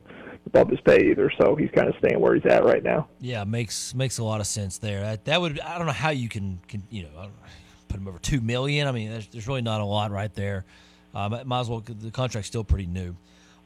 bump 0.50 0.70
his 0.70 0.80
pay 0.80 1.10
either. 1.10 1.30
So 1.40 1.54
he's 1.54 1.70
kind 1.74 1.88
of 1.88 1.94
staying 1.98 2.20
where 2.20 2.34
he's 2.34 2.46
at 2.46 2.64
right 2.64 2.82
now. 2.82 3.08
Yeah, 3.20 3.44
makes 3.44 3.94
makes 3.94 4.18
a 4.18 4.24
lot 4.24 4.40
of 4.40 4.46
sense 4.46 4.78
there. 4.78 5.00
That, 5.02 5.24
that 5.26 5.40
would 5.40 5.60
I 5.60 5.78
don't 5.78 5.86
know 5.86 5.92
how 5.92 6.10
you 6.10 6.28
can, 6.28 6.60
can 6.68 6.82
you 6.90 7.04
know 7.04 7.30
put 7.88 8.00
him 8.00 8.08
over 8.08 8.18
two 8.18 8.40
million. 8.40 8.88
I 8.88 8.92
mean, 8.92 9.10
there's, 9.10 9.28
there's 9.28 9.48
really 9.48 9.62
not 9.62 9.80
a 9.80 9.84
lot 9.84 10.10
right 10.10 10.32
there. 10.34 10.64
Um, 11.14 11.38
might 11.44 11.60
as 11.60 11.68
well. 11.68 11.80
The 11.80 12.10
contract's 12.10 12.48
still 12.48 12.64
pretty 12.64 12.86
new. 12.86 13.14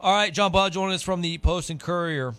All 0.00 0.12
right, 0.12 0.32
Jon 0.32 0.52
Blau 0.52 0.68
joining 0.68 0.94
us 0.94 1.02
from 1.02 1.22
the 1.22 1.38
Post 1.38 1.70
and 1.70 1.80
Courier. 1.80 2.34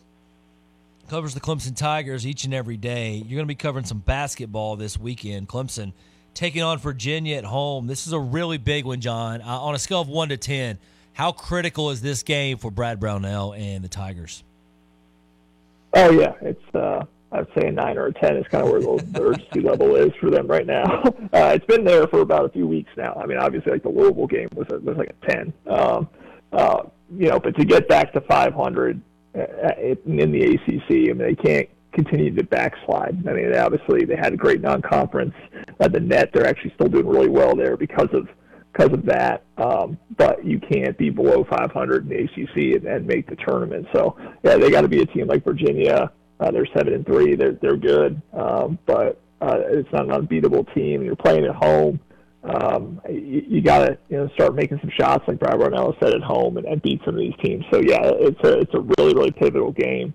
Covers 1.08 1.34
the 1.34 1.40
Clemson 1.40 1.74
Tigers 1.74 2.28
each 2.28 2.44
and 2.44 2.54
every 2.54 2.76
day. 2.76 3.14
You're 3.14 3.38
going 3.38 3.40
to 3.40 3.46
be 3.46 3.56
covering 3.56 3.86
some 3.86 4.00
basketball 4.00 4.76
this 4.76 5.00
weekend. 5.00 5.48
Clemson 5.48 5.94
taking 6.34 6.62
on 6.62 6.80
Virginia 6.80 7.38
at 7.38 7.46
home. 7.46 7.88
This 7.88 8.08
is 8.08 8.14
a 8.14 8.20
really 8.20 8.58
big 8.58 8.84
one, 8.84 9.00
Jon. 9.00 9.42
Uh, 9.42 9.46
on 9.46 9.74
a 9.74 9.80
scale 9.80 10.02
of 10.02 10.10
one 10.10 10.28
to 10.30 10.38
ten, 10.38 10.78
how 11.14 11.32
critical 11.32 11.92
is 11.92 12.02
this 12.02 12.24
game 12.24 12.58
for 12.58 12.72
Brad 12.72 13.00
Brownell 13.00 13.54
and 13.54 13.86
the 13.86 13.88
Tigers? 13.88 14.44
Oh 15.94 16.12
yeah, 16.12 16.34
it's 16.42 16.76
uh, 16.76 17.06
I'd 17.32 17.48
say 17.58 17.68
a 17.68 17.72
nine 17.72 17.98
or 17.98 18.08
a 18.08 18.14
ten 18.14 18.36
is 18.36 18.46
kind 18.50 18.66
of 18.66 18.72
where 18.72 18.82
the, 18.82 19.22
urgency 19.22 19.62
level 19.62 19.96
is 19.96 20.12
for 20.20 20.30
them 20.30 20.48
right 20.48 20.66
now. 20.66 21.04
Uh, 21.34 21.52
it's 21.54 21.66
been 21.66 21.84
there 21.84 22.08
for 22.08 22.22
about 22.22 22.46
a 22.46 22.50
few 22.50 22.66
weeks 22.66 22.90
now. 22.96 23.14
I 23.22 23.26
mean, 23.26 23.38
obviously, 23.38 23.72
like 23.72 23.84
the 23.84 23.90
Louisville 23.90 24.28
game 24.28 24.48
was 24.56 24.66
a, 24.72 24.80
was 24.80 24.98
like 24.98 25.10
a 25.10 25.30
ten. 25.30 25.54
Um, 25.68 26.10
uh, 26.54 26.84
you 27.16 27.28
know, 27.28 27.40
but 27.40 27.56
to 27.58 27.66
get 27.66 27.88
back 27.90 28.14
to 28.14 28.22
500 28.22 28.98
uh, 28.98 29.00
in 29.34 30.32
the 30.32 30.56
ACC, 30.56 30.90
I 30.90 31.14
mean, 31.14 31.18
they 31.18 31.36
can't 31.36 31.70
continue 31.94 32.34
to 32.36 32.44
backslide. 32.44 33.28
I 33.28 33.34
mean, 33.34 33.56
obviously, 33.56 34.06
they 34.06 34.16
had 34.16 34.34
a 34.34 34.38
great 34.38 34.62
non-conference. 34.62 35.34
At 35.80 35.94
the 35.94 36.00
net, 36.00 36.32
they're 36.34 36.48
actually 36.48 36.74
still 36.76 36.88
doing 36.88 37.08
really 37.08 37.30
well 37.30 37.56
there 37.56 37.78
because 37.78 38.10
of 38.14 38.28
because 38.72 38.94
of 38.94 39.06
that. 39.06 39.44
Um, 39.58 39.98
but 40.18 40.46
you 40.46 40.60
can't 40.60 40.98
be 40.98 41.10
below 41.10 41.44
500 41.50 42.04
in 42.04 42.10
the 42.10 42.24
ACC 42.24 42.76
and, 42.78 42.86
and 42.86 43.08
make 43.08 43.28
the 43.28 43.36
tournament. 43.36 43.88
So 43.94 44.16
yeah, 44.44 44.58
they 44.58 44.70
got 44.70 44.82
to 44.82 44.88
be 44.88 45.02
a 45.02 45.06
team 45.06 45.28
like 45.28 45.44
Virginia. 45.44 46.12
Uh, 46.40 46.52
they're 46.52 46.68
seven 46.76 46.94
and 46.94 47.06
three. 47.06 47.36
They're 47.36 47.54
they're 47.54 47.78
good, 47.78 48.22
um, 48.34 48.78
but 48.86 49.20
uh, 49.42 49.58
it's 49.66 49.92
not 49.92 50.06
an 50.06 50.12
unbeatable 50.12 50.66
team. 50.76 51.04
You're 51.04 51.16
playing 51.16 51.46
at 51.46 51.56
home. 51.56 52.00
Um, 52.48 53.02
you, 53.10 53.44
you 53.48 53.62
got 53.62 53.86
to 53.86 53.98
you 54.10 54.18
know 54.18 54.30
start 54.36 54.56
making 54.56 54.80
some 54.80 54.92
shots 54.98 55.26
like 55.28 55.40
Brad 55.40 55.60
Brownell 55.60 55.96
said 56.00 56.14
at 56.14 56.22
home 56.22 56.58
and, 56.58 56.66
and 56.66 56.82
beat 56.82 57.02
some 57.06 57.16
of 57.16 57.20
these 57.20 57.36
teams. 57.44 57.66
So 57.72 57.82
yeah, 57.82 58.00
it's 58.04 58.40
a 58.44 58.60
it's 58.60 58.74
a 58.74 58.80
really 58.80 59.14
really 59.14 59.32
pivotal 59.32 59.72
game. 59.72 60.14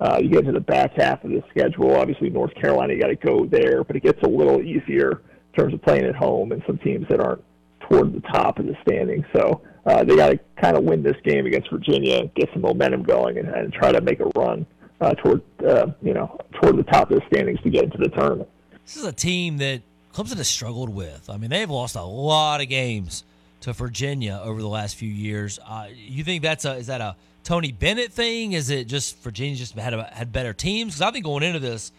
Uh, 0.00 0.18
you 0.20 0.28
get 0.28 0.44
to 0.44 0.52
the 0.52 0.60
back 0.60 0.94
half 0.96 1.24
of 1.24 1.30
the 1.30 1.42
schedule. 1.50 1.94
Obviously, 1.96 2.28
North 2.30 2.54
Carolina, 2.54 2.94
you 2.94 3.00
got 3.00 3.08
to 3.08 3.16
go 3.16 3.46
there, 3.46 3.84
but 3.84 3.96
it 3.96 4.02
gets 4.02 4.20
a 4.22 4.28
little 4.28 4.60
easier 4.60 5.22
in 5.52 5.58
terms 5.58 5.72
of 5.72 5.82
playing 5.82 6.04
at 6.04 6.16
home 6.16 6.52
and 6.52 6.62
some 6.66 6.78
teams 6.78 7.06
that 7.08 7.20
aren't 7.20 7.42
toward 7.88 8.12
the 8.12 8.20
top 8.20 8.58
of 8.58 8.66
the 8.66 8.76
standing. 8.82 9.24
So 9.34 9.62
uh, 9.86 10.04
they 10.04 10.16
got 10.16 10.30
to 10.30 10.40
kind 10.60 10.76
of 10.76 10.84
win 10.84 11.02
this 11.02 11.16
game 11.24 11.46
against 11.46 11.70
Virginia, 11.70 12.26
get 12.34 12.48
some 12.52 12.62
momentum 12.62 13.02
going, 13.02 13.38
and, 13.38 13.48
and 13.48 13.72
try 13.72 13.92
to 13.92 14.00
make 14.00 14.20
a 14.20 14.30
run 14.36 14.66
uh, 15.00 15.14
toward 15.14 15.42
uh, 15.66 15.86
you 16.02 16.14
know 16.14 16.38
toward 16.60 16.76
the 16.76 16.82
top 16.84 17.10
of 17.10 17.20
the 17.20 17.26
standings 17.32 17.60
to 17.62 17.70
get 17.70 17.84
into 17.84 17.98
the 17.98 18.08
tournament. 18.08 18.48
This 18.84 18.96
is 18.96 19.04
a 19.04 19.12
team 19.12 19.58
that 19.58 19.82
Clemson 20.14 20.36
has 20.36 20.48
struggled 20.48 20.90
with. 20.90 21.28
I 21.28 21.36
mean, 21.36 21.50
they've 21.50 21.68
lost 21.68 21.96
a 21.96 22.02
lot 22.02 22.60
of 22.60 22.68
games 22.68 23.24
to 23.62 23.72
Virginia 23.72 24.40
over 24.42 24.60
the 24.60 24.68
last 24.68 24.94
few 24.94 25.08
years. 25.08 25.58
Uh, 25.66 25.88
you 25.94 26.22
think 26.22 26.42
that's 26.42 26.64
a 26.64 26.74
is 26.74 26.86
that 26.86 27.00
a 27.00 27.16
Tony 27.42 27.72
Bennett 27.72 28.12
thing? 28.12 28.52
Is 28.52 28.70
it 28.70 28.86
just 28.86 29.18
Virginia 29.22 29.56
just 29.56 29.74
had 29.74 29.92
a, 29.92 30.04
had 30.04 30.32
better 30.32 30.52
teams? 30.52 30.94
Because 30.94 31.02
I 31.02 31.10
think 31.10 31.24
going 31.24 31.42
into 31.42 31.58
this, 31.58 31.90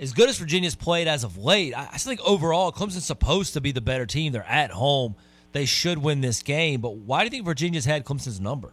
as 0.00 0.12
good 0.12 0.28
as 0.28 0.36
Virginia's 0.38 0.74
played 0.74 1.06
as 1.06 1.22
of 1.22 1.38
late, 1.38 1.74
I, 1.78 1.82
I 1.92 1.98
think 1.98 2.20
overall 2.22 2.72
Clemson's 2.72 3.06
supposed 3.06 3.52
to 3.54 3.60
be 3.60 3.70
the 3.70 3.80
better 3.80 4.04
team. 4.04 4.32
They're 4.32 4.44
at 4.44 4.72
home. 4.72 5.14
They 5.52 5.64
should 5.64 5.98
win 5.98 6.20
this 6.20 6.42
game. 6.42 6.80
But 6.80 6.96
why 6.96 7.20
do 7.20 7.24
you 7.26 7.30
think 7.30 7.44
Virginia's 7.44 7.84
had 7.84 8.04
Clemson's 8.04 8.40
number? 8.40 8.72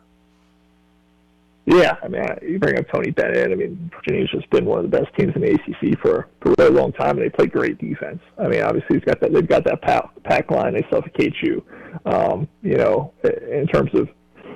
Yeah, 1.66 1.96
I 2.04 2.08
mean, 2.08 2.24
you 2.42 2.60
bring 2.60 2.80
up 2.80 2.86
Tony 2.92 3.12
Bennett. 3.12 3.52
I 3.52 3.56
mean, 3.56 3.92
Virginia's 3.94 4.32
just 4.32 4.50
been 4.50 4.66
one 4.66 4.84
of 4.84 4.90
the 4.90 4.98
best 4.98 5.16
teams 5.16 5.34
in 5.36 5.42
the 5.42 5.52
ACC 5.54 6.00
for, 6.02 6.28
for 6.42 6.52
a 6.52 6.56
very 6.58 6.72
long 6.72 6.92
time, 6.94 7.18
and 7.18 7.22
they 7.22 7.30
play 7.30 7.46
great 7.46 7.78
defense. 7.78 8.20
I 8.40 8.48
mean, 8.48 8.64
obviously, 8.64 8.98
he's 8.98 9.06
got 9.06 9.22
that. 9.22 9.32
They've 9.32 9.48
got 9.48 9.64
that 9.66 9.82
pack, 9.84 10.06
pack 10.24 10.50
line. 10.50 10.74
They 10.74 10.86
suffocate 10.90 11.36
you. 11.44 11.64
Um, 12.06 12.48
you 12.64 12.78
know, 12.78 13.14
in 13.24 13.68
terms 13.68 13.92
of 13.94 14.10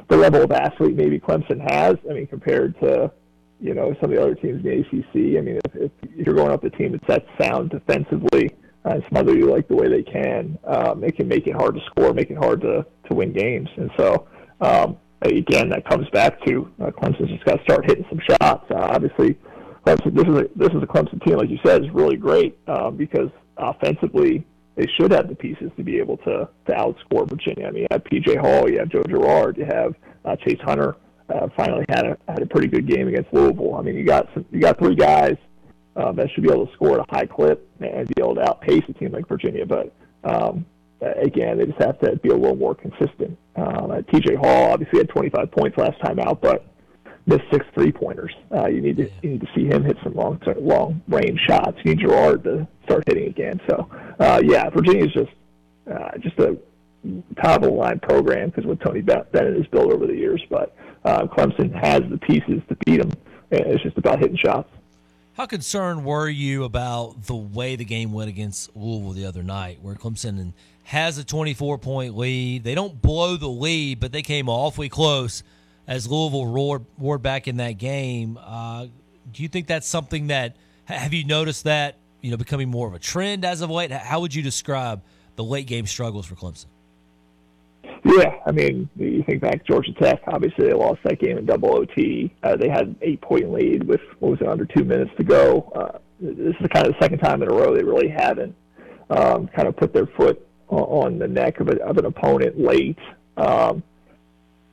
the 0.07 0.17
level 0.17 0.43
of 0.43 0.51
athlete 0.51 0.95
maybe 0.95 1.19
Clemson 1.19 1.59
has. 1.71 1.95
I 2.09 2.13
mean, 2.13 2.27
compared 2.27 2.79
to 2.81 3.11
you 3.59 3.73
know 3.73 3.95
some 4.01 4.11
of 4.11 4.15
the 4.15 4.21
other 4.21 4.35
teams 4.35 4.63
in 4.63 4.63
the 4.63 4.79
ACC. 4.79 5.37
I 5.37 5.41
mean, 5.41 5.59
if, 5.65 5.75
if 5.75 5.91
you're 6.25 6.35
going 6.35 6.51
up 6.51 6.63
a 6.63 6.69
team 6.69 6.91
that's 6.91 7.07
that 7.07 7.25
sound 7.41 7.71
defensively 7.71 8.55
and 8.83 9.03
smother 9.09 9.35
you 9.35 9.49
like 9.49 9.67
the 9.67 9.75
way 9.75 9.87
they 9.87 10.03
can, 10.03 10.57
um, 10.65 11.03
it 11.03 11.15
can 11.15 11.27
make 11.27 11.47
it 11.47 11.55
hard 11.55 11.75
to 11.75 11.81
score, 11.87 12.13
make 12.13 12.29
it 12.29 12.37
hard 12.37 12.61
to 12.61 12.85
to 13.09 13.15
win 13.15 13.33
games. 13.33 13.69
And 13.77 13.89
so, 13.97 14.27
um, 14.61 14.97
again, 15.25 15.69
that 15.69 15.87
comes 15.87 16.09
back 16.09 16.43
to 16.45 16.71
uh, 16.81 16.91
Clemson's 16.91 17.29
just 17.29 17.45
got 17.45 17.57
to 17.57 17.63
start 17.63 17.85
hitting 17.85 18.05
some 18.09 18.19
shots. 18.19 18.65
Uh, 18.69 18.75
obviously, 18.79 19.37
Clemson, 19.85 20.15
this 20.15 20.25
is 20.27 20.37
a 20.37 20.47
this 20.55 20.69
is 20.69 20.81
a 20.81 20.87
Clemson 20.87 21.23
team, 21.25 21.37
like 21.37 21.49
you 21.49 21.59
said, 21.65 21.83
is 21.83 21.91
really 21.91 22.17
great 22.17 22.57
um, 22.67 22.97
because 22.97 23.29
offensively 23.57 24.45
they 24.75 24.85
should 24.99 25.11
have 25.11 25.29
the 25.29 25.35
pieces 25.35 25.71
to 25.77 25.83
be 25.83 25.97
able 25.97 26.17
to 26.17 26.49
to 26.67 26.73
outscore 26.73 27.27
Virginia. 27.29 27.67
I 27.67 27.71
mean, 27.71 27.81
you 27.83 27.87
have 27.91 28.03
PJ 28.03 28.37
Hall, 28.39 28.69
you 28.69 28.79
have 28.79 28.89
Joe 28.89 29.03
Girard, 29.03 29.57
you 29.57 29.65
have 29.65 29.95
uh, 30.25 30.35
Chase 30.37 30.59
Hunter 30.63 30.95
uh, 31.29 31.47
finally 31.55 31.85
had 31.89 32.05
a 32.05 32.17
had 32.27 32.41
a 32.41 32.45
pretty 32.45 32.67
good 32.67 32.87
game 32.87 33.07
against 33.07 33.33
Louisville. 33.33 33.75
I 33.75 33.81
mean, 33.81 33.95
you 33.95 34.05
got 34.05 34.27
some, 34.33 34.45
you 34.51 34.59
got 34.59 34.79
three 34.79 34.95
guys 34.95 35.37
uh, 35.95 36.11
that 36.13 36.27
should 36.31 36.43
be 36.43 36.51
able 36.51 36.67
to 36.67 36.73
score 36.73 36.99
at 36.99 37.07
a 37.07 37.15
high 37.15 37.25
clip 37.25 37.69
and 37.79 38.07
be 38.07 38.21
able 38.21 38.35
to 38.35 38.41
outpace 38.41 38.83
a 38.89 38.93
team 38.93 39.11
like 39.11 39.27
Virginia. 39.27 39.65
But 39.65 39.93
um, 40.23 40.65
again, 41.01 41.57
they 41.57 41.65
just 41.65 41.81
have 41.81 41.99
to 41.99 42.15
be 42.17 42.29
a 42.29 42.35
little 42.35 42.55
more 42.55 42.75
consistent. 42.75 43.37
Um, 43.55 43.91
uh, 43.91 44.01
PJ 44.01 44.35
Hall 44.37 44.71
obviously 44.71 44.99
had 44.99 45.09
25 45.09 45.51
points 45.51 45.77
last 45.77 45.99
time 46.01 46.19
out, 46.19 46.41
but 46.41 46.65
missed 47.27 47.43
six 47.51 47.65
three 47.73 47.91
pointers. 47.91 48.33
Uh, 48.53 48.67
you 48.67 48.81
need 48.81 48.97
to 48.97 49.09
you 49.21 49.31
need 49.31 49.41
to 49.41 49.47
see 49.55 49.65
him 49.65 49.83
hit 49.83 49.97
some 50.03 50.13
long 50.13 50.39
long 50.59 51.01
range 51.07 51.39
shots. 51.47 51.77
You 51.83 51.95
need 51.95 51.99
Girard 51.99 52.43
to 52.43 52.67
start 52.85 53.03
hitting 53.07 53.27
again. 53.27 53.59
So 53.69 53.89
uh, 54.19 54.41
yeah, 54.43 54.69
Virginia's 54.69 55.13
just 55.13 55.31
uh, 55.91 56.17
just 56.19 56.37
a 56.39 56.57
top 57.41 57.57
of 57.57 57.69
the 57.69 57.69
line 57.69 57.99
program 57.99 58.49
because 58.49 58.65
what 58.65 58.79
Tony 58.81 59.01
Bennett 59.01 59.33
has 59.33 59.67
built 59.67 59.91
over 59.91 60.07
the 60.07 60.15
years. 60.15 60.41
But 60.49 60.75
uh, 61.03 61.27
Clemson 61.27 61.73
has 61.73 62.01
the 62.09 62.17
pieces 62.17 62.61
to 62.69 62.77
beat 62.85 63.01
them. 63.01 63.11
And 63.51 63.61
It's 63.67 63.83
just 63.83 63.97
about 63.97 64.19
hitting 64.19 64.37
shots. 64.37 64.69
How 65.35 65.45
concerned 65.45 66.05
were 66.05 66.29
you 66.29 66.63
about 66.63 67.23
the 67.23 67.35
way 67.35 67.75
the 67.75 67.83
game 67.83 68.13
went 68.13 68.29
against 68.29 68.73
Louisville 68.73 69.11
the 69.11 69.25
other 69.25 69.43
night, 69.43 69.79
where 69.81 69.93
Clemson 69.93 70.53
has 70.83 71.17
a 71.17 71.25
24 71.25 71.77
point 71.77 72.15
lead? 72.15 72.63
They 72.63 72.73
don't 72.73 73.01
blow 73.01 73.35
the 73.35 73.49
lead, 73.49 73.99
but 73.99 74.13
they 74.13 74.21
came 74.21 74.47
awfully 74.47 74.87
close 74.87 75.43
as 75.87 76.07
Louisville 76.07 76.47
roared, 76.47 76.85
roared 76.97 77.21
back 77.21 77.49
in 77.49 77.57
that 77.57 77.73
game. 77.73 78.39
Uh, 78.41 78.87
do 79.29 79.43
you 79.43 79.49
think 79.49 79.67
that's 79.67 79.89
something 79.89 80.27
that 80.27 80.55
have 80.85 81.13
you 81.13 81.25
noticed 81.25 81.65
that 81.65 81.97
you 82.21 82.31
know 82.31 82.37
becoming 82.37 82.69
more 82.69 82.87
of 82.87 82.93
a 82.93 82.99
trend 82.99 83.43
as 83.43 83.59
of 83.59 83.69
late? 83.69 83.91
How 83.91 84.21
would 84.21 84.33
you 84.33 84.41
describe 84.41 85.03
the 85.35 85.43
late 85.43 85.67
game 85.67 85.85
struggles 85.85 86.25
for 86.25 86.35
Clemson? 86.35 86.67
Yeah, 88.07 88.35
I 88.45 88.51
mean, 88.51 88.87
you 88.95 89.23
think 89.23 89.41
back 89.41 89.65
Georgia 89.65 89.91
Tech. 89.93 90.21
Obviously, 90.27 90.67
they 90.67 90.73
lost 90.73 90.99
that 91.05 91.19
game 91.19 91.39
in 91.39 91.45
double 91.47 91.75
OT. 91.75 92.31
Uh, 92.43 92.55
they 92.55 92.69
had 92.69 92.81
an 92.81 92.95
eight-point 93.01 93.51
lead 93.51 93.83
with 93.83 93.99
what 94.19 94.29
was 94.29 94.41
it, 94.41 94.47
under 94.47 94.63
two 94.63 94.83
minutes 94.83 95.09
to 95.17 95.23
go. 95.23 95.71
Uh, 95.75 95.97
this 96.19 96.55
is 96.59 96.67
kind 96.71 96.85
of 96.85 96.93
the 96.93 96.99
second 97.01 97.17
time 97.17 97.41
in 97.41 97.49
a 97.49 97.53
row 97.53 97.75
they 97.75 97.83
really 97.83 98.07
haven't 98.07 98.55
um, 99.09 99.47
kind 99.47 99.67
of 99.67 99.75
put 99.75 99.91
their 99.91 100.05
foot 100.05 100.47
on 100.67 101.17
the 101.17 101.27
neck 101.27 101.59
of, 101.59 101.67
a, 101.67 101.81
of 101.83 101.97
an 101.97 102.05
opponent 102.05 102.59
late. 102.59 102.99
Um, 103.37 103.81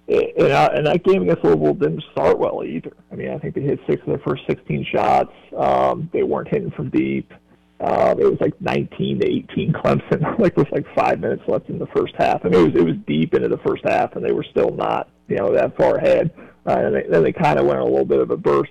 and, 0.08 0.52
uh, 0.52 0.68
and 0.74 0.86
that 0.86 1.02
game 1.02 1.22
against 1.22 1.42
Louisville 1.42 1.72
didn't 1.72 2.04
start 2.12 2.38
well 2.38 2.62
either. 2.62 2.92
I 3.10 3.14
mean, 3.14 3.30
I 3.30 3.38
think 3.38 3.54
they 3.54 3.62
hit 3.62 3.80
six 3.88 4.02
of 4.02 4.08
their 4.08 4.18
first 4.18 4.42
16 4.46 4.84
shots. 4.92 5.32
Um, 5.56 6.10
they 6.12 6.22
weren't 6.22 6.48
hitting 6.48 6.70
from 6.70 6.90
deep. 6.90 7.32
Uh, 7.82 8.14
it 8.16 8.24
was 8.24 8.38
like 8.40 8.54
19 8.60 9.20
to 9.20 9.26
18 9.26 9.72
Clemson. 9.72 10.38
like 10.38 10.56
with 10.56 10.70
like 10.70 10.86
five 10.94 11.18
minutes 11.18 11.42
left 11.48 11.68
in 11.68 11.78
the 11.78 11.86
first 11.88 12.14
half. 12.16 12.44
I 12.44 12.48
mean, 12.48 12.60
it 12.60 12.72
was 12.72 12.82
it 12.82 12.84
was 12.84 12.96
deep 13.06 13.34
into 13.34 13.48
the 13.48 13.58
first 13.66 13.82
half, 13.84 14.14
and 14.14 14.24
they 14.24 14.32
were 14.32 14.46
still 14.50 14.70
not 14.70 15.10
you 15.28 15.36
know 15.36 15.52
that 15.52 15.76
far 15.76 15.96
ahead. 15.96 16.30
Uh, 16.64 16.76
and 16.78 16.94
they, 16.94 17.02
then 17.10 17.24
they 17.24 17.32
kind 17.32 17.58
of 17.58 17.66
went 17.66 17.80
a 17.80 17.84
little 17.84 18.04
bit 18.04 18.20
of 18.20 18.30
a 18.30 18.36
burst 18.36 18.70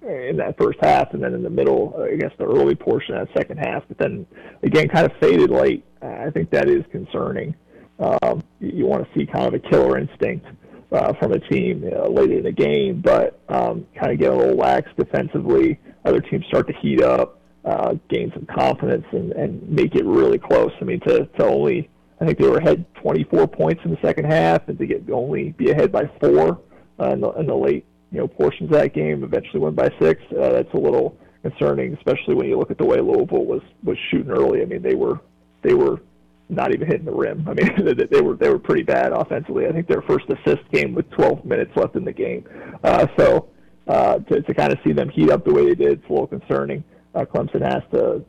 in 0.00 0.36
that 0.38 0.56
first 0.58 0.78
half, 0.80 1.12
and 1.12 1.22
then 1.22 1.34
in 1.34 1.42
the 1.42 1.50
middle, 1.50 1.94
uh, 1.98 2.04
I 2.04 2.16
guess 2.16 2.30
the 2.38 2.46
early 2.46 2.74
portion 2.74 3.14
of 3.14 3.28
that 3.28 3.36
second 3.36 3.58
half. 3.58 3.82
But 3.88 3.98
then 3.98 4.26
again, 4.62 4.88
kind 4.88 5.04
of 5.04 5.12
faded 5.20 5.50
late. 5.50 5.84
I 6.00 6.30
think 6.30 6.50
that 6.50 6.68
is 6.68 6.84
concerning. 6.90 7.54
Um, 7.98 8.42
you 8.60 8.86
want 8.86 9.06
to 9.06 9.18
see 9.18 9.26
kind 9.26 9.46
of 9.46 9.54
a 9.54 9.58
killer 9.58 9.98
instinct 9.98 10.46
uh, 10.92 11.12
from 11.14 11.32
a 11.32 11.40
team 11.40 11.84
uh, 11.94 12.08
late 12.08 12.30
in 12.30 12.44
the 12.44 12.52
game, 12.52 13.02
but 13.02 13.38
um, 13.48 13.86
kind 13.98 14.12
of 14.12 14.18
get 14.18 14.32
a 14.32 14.36
little 14.36 14.56
lax 14.56 14.88
defensively. 14.96 15.78
Other 16.06 16.20
teams 16.20 16.46
start 16.46 16.68
to 16.68 16.74
heat 16.74 17.02
up 17.02 17.40
uh, 17.66 17.94
gain 18.08 18.32
some 18.32 18.46
confidence 18.46 19.04
and, 19.10 19.32
and 19.32 19.68
make 19.68 19.94
it 19.96 20.04
really 20.04 20.38
close. 20.38 20.70
I 20.80 20.84
mean, 20.84 21.00
to, 21.00 21.26
to 21.26 21.44
only, 21.44 21.90
I 22.20 22.26
think 22.26 22.38
they 22.38 22.46
were 22.48 22.58
ahead 22.58 22.86
24 23.02 23.48
points 23.48 23.82
in 23.84 23.90
the 23.90 23.98
second 24.02 24.26
half, 24.26 24.68
and 24.68 24.78
to 24.78 24.86
get 24.86 25.10
only 25.10 25.50
be 25.50 25.70
ahead 25.70 25.90
by 25.90 26.08
four 26.20 26.60
uh, 27.00 27.10
in, 27.10 27.20
the, 27.20 27.30
in 27.32 27.46
the 27.46 27.54
late 27.54 27.84
you 28.12 28.18
know 28.18 28.28
portions 28.28 28.70
of 28.70 28.76
that 28.76 28.94
game, 28.94 29.24
eventually 29.24 29.58
win 29.58 29.74
by 29.74 29.90
six. 30.00 30.22
Uh, 30.30 30.50
that's 30.50 30.72
a 30.74 30.78
little 30.78 31.16
concerning, 31.42 31.94
especially 31.94 32.34
when 32.34 32.46
you 32.46 32.56
look 32.56 32.70
at 32.70 32.78
the 32.78 32.84
way 32.84 33.00
Louisville 33.00 33.44
was 33.44 33.62
was 33.82 33.98
shooting 34.10 34.30
early. 34.30 34.62
I 34.62 34.64
mean, 34.64 34.82
they 34.82 34.94
were 34.94 35.20
they 35.62 35.74
were 35.74 36.00
not 36.48 36.72
even 36.72 36.86
hitting 36.86 37.04
the 37.04 37.12
rim. 37.12 37.44
I 37.48 37.54
mean, 37.54 37.68
they 38.10 38.20
were 38.20 38.36
they 38.36 38.48
were 38.48 38.60
pretty 38.60 38.84
bad 38.84 39.10
offensively. 39.10 39.66
I 39.66 39.72
think 39.72 39.88
their 39.88 40.02
first 40.02 40.26
assist 40.28 40.62
came 40.72 40.94
with 40.94 41.10
12 41.10 41.44
minutes 41.44 41.72
left 41.74 41.96
in 41.96 42.04
the 42.04 42.12
game. 42.12 42.48
Uh, 42.84 43.08
so 43.18 43.48
uh, 43.88 44.18
to 44.20 44.40
to 44.40 44.54
kind 44.54 44.72
of 44.72 44.78
see 44.86 44.92
them 44.92 45.08
heat 45.08 45.30
up 45.30 45.44
the 45.44 45.52
way 45.52 45.64
they 45.66 45.74
did, 45.74 45.98
it's 45.98 46.08
a 46.08 46.12
little 46.12 46.28
concerning 46.28 46.84
uh, 47.16 47.24
Clemson 47.24 47.62
has 47.62 47.82
to, 47.92 48.24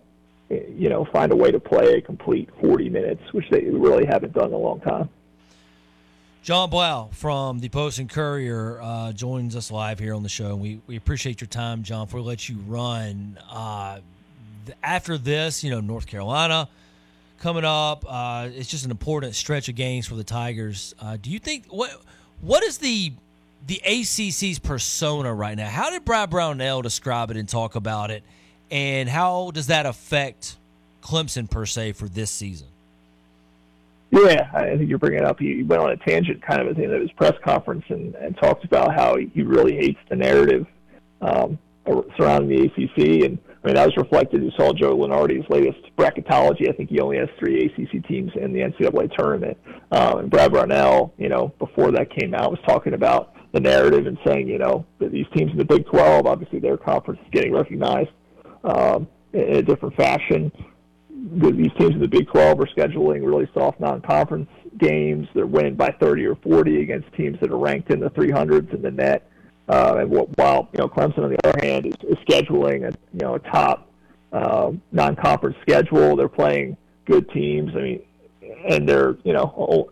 you 0.50 0.90
know, 0.90 1.06
find 1.06 1.32
a 1.32 1.36
way 1.36 1.52
to 1.52 1.60
play 1.60 1.96
a 1.96 2.02
complete 2.02 2.50
40 2.62 2.90
minutes, 2.90 3.22
which 3.34 3.50
they 3.50 3.66
really 3.66 4.06
haven't 4.06 4.34
done 4.34 4.48
in 4.48 4.54
a 4.54 4.58
long 4.58 4.80
time. 4.80 5.10
Jon 6.44 6.70
Blau 6.70 7.10
from 7.12 7.60
the 7.60 7.68
Post 7.68 8.00
and 8.00 8.10
Courier 8.10 8.80
uh, 8.82 9.12
joins 9.12 9.56
us 9.56 9.70
live 9.70 10.00
here 10.00 10.14
on 10.14 10.24
the 10.24 10.30
show. 10.30 10.56
We 10.56 10.80
we 10.88 10.96
appreciate 10.96 11.42
your 11.42 11.50
time, 11.50 11.84
Jon. 11.84 12.06
Before 12.06 12.22
we 12.22 12.28
let 12.28 12.48
you 12.48 12.58
run, 12.66 13.38
uh, 13.52 14.00
after 14.82 15.18
this, 15.18 15.62
you 15.62 15.72
know, 15.72 15.82
North 15.82 16.08
Carolina 16.08 16.70
coming 17.40 17.66
up. 17.66 18.06
Uh, 18.08 18.50
it's 18.54 18.70
just 18.70 18.86
an 18.86 18.92
important 18.92 19.36
stretch 19.36 19.70
of 19.70 19.76
games 19.76 20.08
for 20.08 20.16
the 20.16 20.24
Tigers. 20.24 20.96
Uh, 21.00 21.18
do 21.22 21.30
you 21.30 21.40
think 21.40 21.66
what 21.68 21.92
what 22.42 22.64
is 22.64 22.78
the 22.78 23.14
the 23.66 23.82
ACC's 23.86 24.60
persona 24.60 25.34
right 25.34 25.58
now? 25.58 25.70
How 25.70 25.90
did 25.90 26.06
Brad 26.06 26.30
Brownell 26.30 26.82
describe 26.82 27.32
it 27.32 27.38
and 27.38 27.48
talk 27.48 27.76
about 27.76 28.12
it? 28.12 28.24
And 28.72 29.10
how 29.10 29.52
does 29.52 29.68
that 29.68 29.86
affect 29.86 30.58
Clemson 31.02 31.50
per 31.50 31.66
se 31.66 31.94
for 31.94 32.08
this 32.08 32.32
season? 32.32 32.68
Yeah, 34.10 34.50
I 34.54 34.78
think 34.78 34.90
you're 34.90 35.00
bringing 35.00 35.20
it 35.20 35.26
up. 35.26 35.40
He 35.40 35.64
went 35.64 35.82
on 35.82 35.90
a 35.92 35.98
tangent 35.98 36.42
kind 36.42 36.62
of 36.62 36.68
at 36.68 36.78
the 36.78 36.84
end 36.84 36.94
of 36.94 37.02
his 37.02 37.12
press 37.12 37.34
conference 37.44 37.84
and, 37.90 38.16
and 38.16 38.38
talked 38.38 38.64
about 38.64 38.96
how 38.96 39.18
he 39.18 39.42
really 39.42 39.76
hates 39.76 40.00
the 40.10 40.16
narrative 40.16 40.66
um, 41.22 41.60
surrounding 42.18 42.50
the 42.50 42.66
ACC. 42.66 43.26
And 43.26 43.38
I 43.64 43.68
mean, 43.68 43.76
that 43.76 43.86
was 43.86 43.98
reflected. 43.98 44.44
You 44.44 44.52
saw 44.52 44.72
Joe 44.72 44.96
Lunardi's 44.96 45.50
latest 45.50 45.80
bracketology. 45.98 46.70
I 46.70 46.72
think 46.72 46.90
he 46.90 47.02
only 47.02 47.18
has 47.18 47.28
three 47.38 47.66
ACC 47.66 48.08
teams 48.08 48.32
in 48.36 48.54
the 48.54 48.62
NCAA 48.62 49.14
tournament. 49.18 49.58
Um, 49.92 50.20
and 50.20 50.30
Brad 50.30 50.52
Brownell, 50.52 51.14
you 51.18 51.28
know, 51.28 51.54
before 51.60 51.92
that 51.92 52.10
came 52.10 52.34
out, 52.34 52.52
was 52.52 52.62
talking 52.66 52.94
about 52.94 53.34
the 53.52 53.60
narrative 53.60 54.08
and 54.08 54.18
saying, 54.26 54.48
you 54.48 54.58
know, 54.58 54.86
that 55.00 55.12
these 55.12 55.26
teams 55.36 55.52
in 55.52 55.58
the 55.58 55.66
Big 55.66 55.86
12, 55.88 56.26
obviously 56.26 56.60
their 56.60 56.78
conference 56.78 57.20
is 57.22 57.28
getting 57.32 57.52
recognized 57.52 58.10
um, 58.68 59.08
in 59.34 59.58
a 59.58 59.62
different 59.62 59.96
fashion. 59.96 60.52
These 61.10 61.72
teams 61.78 61.94
in 61.94 62.00
the 62.00 62.08
Big 62.08 62.28
12 62.28 62.60
are 62.60 62.66
scheduling 62.68 63.26
really 63.26 63.50
soft 63.54 63.80
non-conference 63.80 64.50
games. 64.78 65.28
They're 65.34 65.48
winning 65.48 65.76
by 65.76 65.90
30 66.00 66.26
or 66.26 66.36
40 66.36 66.82
against 66.82 67.12
teams 67.14 67.40
that 67.40 67.52
are 67.52 67.58
ranked 67.58 67.92
in 67.92 68.00
the 68.00 68.10
300s 68.12 68.74
in 68.74 68.82
the 68.82 68.92
net. 68.92 69.30
Uh, 69.68 69.98
and 70.00 70.10
while 70.10 70.70
you 70.72 70.80
know 70.80 70.88
Clemson, 70.88 71.24
on 71.24 71.30
the 71.30 71.38
other 71.46 71.60
hand, 71.62 71.86
is, 71.86 71.96
is 72.04 72.18
scheduling 72.26 72.88
a 72.88 72.98
you 73.14 73.20
know 73.20 73.36
a 73.36 73.40
top 73.40 73.90
uh, 74.32 74.72
non-conference 74.94 75.58
schedule, 75.62 76.16
they're 76.16 76.30
playing 76.30 76.78
good 77.06 77.30
teams. 77.32 77.72
I 77.76 77.80
mean, 77.80 78.02
and 78.70 78.88
they're 78.88 79.18
you 79.26 79.34
know 79.34 79.92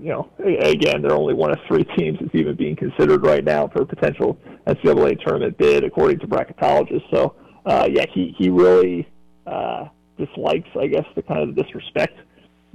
you 0.00 0.10
know 0.10 0.30
again 0.38 1.02
they're 1.02 1.16
only 1.16 1.34
one 1.34 1.50
of 1.50 1.58
three 1.66 1.82
teams 1.96 2.18
that's 2.20 2.34
even 2.36 2.54
being 2.54 2.76
considered 2.76 3.24
right 3.24 3.42
now 3.42 3.66
for 3.66 3.82
a 3.82 3.86
potential 3.86 4.38
NCAA 4.68 5.20
tournament 5.24 5.58
bid, 5.58 5.82
according 5.82 6.20
to 6.20 6.28
bracketologists. 6.28 7.10
So 7.10 7.34
uh, 7.66 7.88
yeah, 7.90 8.06
he 8.12 8.34
he 8.38 8.48
really 8.48 9.08
uh, 9.46 9.88
dislikes, 10.16 10.68
I 10.78 10.86
guess, 10.86 11.04
the 11.14 11.22
kind 11.22 11.40
of 11.40 11.56
disrespect 11.56 12.18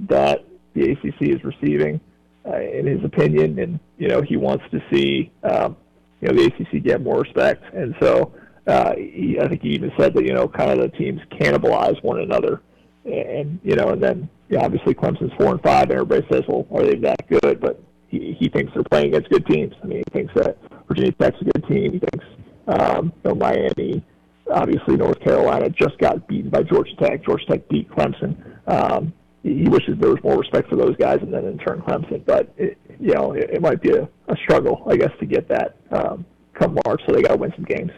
that 0.00 0.44
the 0.74 0.92
ACC 0.92 1.22
is 1.22 1.44
receiving, 1.44 2.00
uh, 2.46 2.60
in 2.60 2.86
his 2.86 3.02
opinion, 3.04 3.58
and 3.58 3.80
you 3.98 4.08
know 4.08 4.20
he 4.20 4.36
wants 4.36 4.64
to 4.70 4.82
see 4.92 5.32
um, 5.42 5.76
you 6.20 6.28
know 6.28 6.34
the 6.34 6.46
ACC 6.46 6.84
get 6.84 7.02
more 7.02 7.20
respect, 7.20 7.64
and 7.74 7.94
so 8.00 8.32
uh, 8.66 8.94
he, 8.96 9.38
I 9.40 9.48
think 9.48 9.62
he 9.62 9.70
even 9.70 9.92
said 9.98 10.14
that 10.14 10.24
you 10.24 10.34
know 10.34 10.46
kind 10.46 10.70
of 10.70 10.78
the 10.78 10.96
teams 10.96 11.20
cannibalize 11.30 12.02
one 12.02 12.20
another, 12.20 12.60
and 13.04 13.58
you 13.64 13.74
know, 13.74 13.90
and 13.90 14.02
then 14.02 14.28
yeah, 14.50 14.64
obviously 14.64 14.94
Clemson's 14.94 15.32
four 15.38 15.52
and 15.52 15.62
five, 15.62 15.84
and 15.84 15.92
everybody 15.92 16.26
says, 16.30 16.42
well, 16.46 16.66
are 16.70 16.84
they 16.84 16.96
that 16.96 17.26
good? 17.28 17.60
But 17.60 17.82
he, 18.08 18.36
he 18.38 18.50
thinks 18.50 18.74
they're 18.74 18.84
playing 18.84 19.08
against 19.08 19.30
good 19.30 19.46
teams. 19.46 19.72
I 19.82 19.86
mean, 19.86 20.02
he 20.06 20.12
thinks 20.12 20.34
that 20.34 20.58
Virginia 20.86 21.12
Tech's 21.12 21.40
a 21.40 21.44
good 21.44 21.64
team. 21.66 21.92
He 21.92 21.98
thinks 21.98 22.26
um, 22.66 23.12
you 23.24 23.30
know, 23.30 23.34
Miami 23.34 24.04
obviously 24.52 24.96
North 24.96 25.20
Carolina 25.20 25.68
just 25.70 25.98
got 25.98 26.26
beaten 26.28 26.50
by 26.50 26.62
Georgia 26.62 26.94
Tech. 26.96 27.24
Georgia 27.24 27.46
Tech 27.46 27.68
beat 27.68 27.90
Clemson. 27.90 28.36
Um, 28.66 29.12
he 29.42 29.68
wishes 29.68 29.98
there 29.98 30.10
was 30.10 30.22
more 30.22 30.38
respect 30.38 30.68
for 30.68 30.76
those 30.76 30.96
guys, 30.96 31.18
and 31.20 31.34
then 31.34 31.44
in 31.44 31.58
turn 31.58 31.80
Clemson. 31.82 32.24
But 32.24 32.52
it, 32.56 32.78
you 33.00 33.12
know, 33.14 33.32
it, 33.32 33.50
it 33.50 33.62
might 33.62 33.80
be 33.82 33.90
a, 33.90 34.08
a 34.28 34.36
struggle, 34.36 34.86
I 34.88 34.96
guess, 34.96 35.10
to 35.18 35.26
get 35.26 35.48
that 35.48 35.76
um, 35.90 36.24
come 36.54 36.78
March. 36.86 37.02
So 37.06 37.12
they 37.12 37.22
got 37.22 37.32
to 37.32 37.36
win 37.36 37.52
some 37.56 37.64
games. 37.64 37.90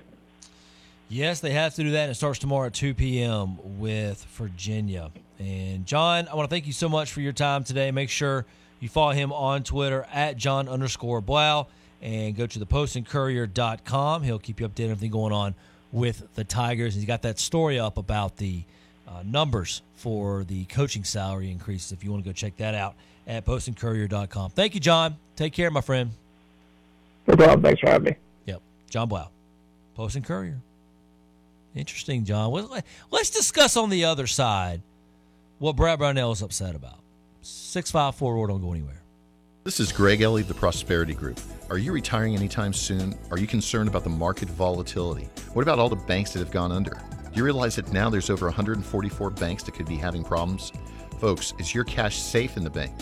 Yes, 1.09 1.40
they 1.40 1.51
have 1.51 1.75
to 1.75 1.83
do 1.83 1.90
that. 1.93 2.09
It 2.09 2.14
starts 2.14 2.38
tomorrow 2.38 2.67
at 2.67 2.75
2 2.75 2.95
p.m. 2.95 3.79
with 3.79 4.25
Virginia. 4.25 5.11
And 5.38 5.85
Jon, 5.85 6.29
I 6.29 6.35
want 6.35 6.49
to 6.49 6.55
thank 6.55 6.67
you 6.67 6.73
so 6.73 6.88
much 6.88 7.12
for 7.12 7.21
your 7.21 7.33
time 7.33 7.62
today. 7.62 7.90
Make 7.90 8.09
sure 8.09 8.47
you 8.81 8.88
follow 8.88 9.12
him 9.12 9.33
on 9.33 9.64
Twitter 9.64 10.07
at 10.12 10.38
Jon 10.38 10.69
underscore 10.69 11.21
Blau 11.21 11.67
and 12.01 12.35
go 12.35 12.47
to 12.47 12.59
thepostandcourier.com. 12.59 14.23
He'll 14.23 14.38
keep 14.38 14.61
you 14.61 14.69
updated 14.69 14.87
on 14.87 14.90
everything 14.93 15.11
going 15.11 15.33
on 15.33 15.55
with 15.94 16.26
the 16.35 16.44
Tigers. 16.44 16.94
He's 16.94 17.04
got 17.04 17.22
that 17.22 17.38
story 17.38 17.78
up 17.78 17.96
about 17.96 18.37
the 18.37 18.64
uh, 19.09 19.22
numbers 19.24 19.80
for 19.94 20.42
the 20.44 20.64
coaching 20.64 21.04
salary 21.04 21.50
increases 21.50 21.92
if 21.92 22.02
you 22.04 22.11
want 22.11 22.24
to 22.24 22.28
go 22.28 22.35
check 22.35 22.57
that 22.57 22.74
out 22.74 22.96
at 23.26 23.46
postandcourier.com. 23.46 24.50
Thank 24.50 24.74
you, 24.74 24.80
Jon. 24.80 25.16
Take 25.37 25.52
care, 25.52 25.70
my 25.70 25.80
friend. 25.80 26.11
No 27.28 27.37
problem. 27.37 27.62
Thanks 27.62 27.80
for 27.80 27.88
having 27.88 28.04
me. 28.04 28.16
Yep. 28.46 28.61
Jon 28.90 29.09
Blau, 29.09 29.28
Post 29.94 30.16
and 30.16 30.24
Courier. 30.24 30.59
Interesting, 31.76 32.24
John. 32.24 32.52
Let's 33.11 33.30
discuss 33.30 33.76
on 33.76 33.88
the 33.88 34.04
other 34.04 34.26
side 34.26 34.83
what 35.59 35.76
Brad 35.76 35.98
Brownell 35.98 36.33
is 36.33 36.42
upset 36.42 36.74
about. 36.74 36.98
654 37.42 38.48
don't 38.48 38.61
go 38.61 38.72
anywhere. 38.72 39.04
This 39.64 39.81
is 39.81 39.92
Greg 39.92 40.20
Ellie 40.20 40.42
the 40.42 40.53
Prosperity 40.53 41.14
Group. 41.14 41.40
Are 41.70 41.79
you 41.79 41.90
retiring 41.90 42.37
anytime 42.37 42.74
soon? 42.74 43.14
Are 43.31 43.38
you 43.38 43.46
concerned 43.46 43.88
about 43.88 44.05
the 44.05 44.11
market 44.11 44.50
volatility? 44.50 45.27
What 45.55 45.62
about 45.62 45.79
all 45.79 45.88
the 45.88 45.96
banks 45.96 46.35
that 46.35 46.40
have 46.40 46.50
gone 46.50 46.70
under? 46.70 46.90
Do 46.90 47.31
you 47.33 47.44
realize 47.44 47.74
that 47.77 47.90
now 47.90 48.11
there's 48.11 48.29
over 48.29 48.44
144 48.44 49.31
banks 49.31 49.62
that 49.62 49.72
could 49.72 49.87
be 49.87 49.96
having 49.96 50.22
problems? 50.22 50.70
Folks, 51.18 51.55
is 51.59 51.74
your 51.74 51.85
cash 51.85 52.18
safe 52.18 52.59
in 52.59 52.62
the 52.62 52.68
bank? 52.68 52.92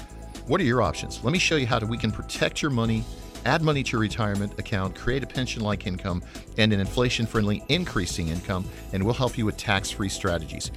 What 0.47 0.61
are 0.61 0.65
your 0.65 0.83
options? 0.83 1.25
Let 1.25 1.33
me 1.33 1.41
show 1.41 1.57
you 1.57 1.67
how 1.67 1.81
we 1.81 1.99
can 1.99 2.13
protect 2.13 2.63
your 2.63 2.71
money, 2.71 3.03
add 3.45 3.63
money 3.63 3.83
to 3.83 3.91
your 3.91 4.01
retirement 4.01 4.57
account, 4.61 4.95
create 4.95 5.25
a 5.25 5.27
pension 5.27 5.63
like 5.63 5.89
income, 5.89 6.23
and 6.59 6.73
an 6.73 6.79
inflation 6.79 7.27
friendly 7.27 7.65
increasing 7.71 8.29
income, 8.29 8.65
and 8.93 9.03
we'll 9.03 9.15
help 9.15 9.37
you 9.37 9.45
with 9.45 9.57
tax 9.57 9.91
free 9.91 10.09
strategies. 10.09 10.71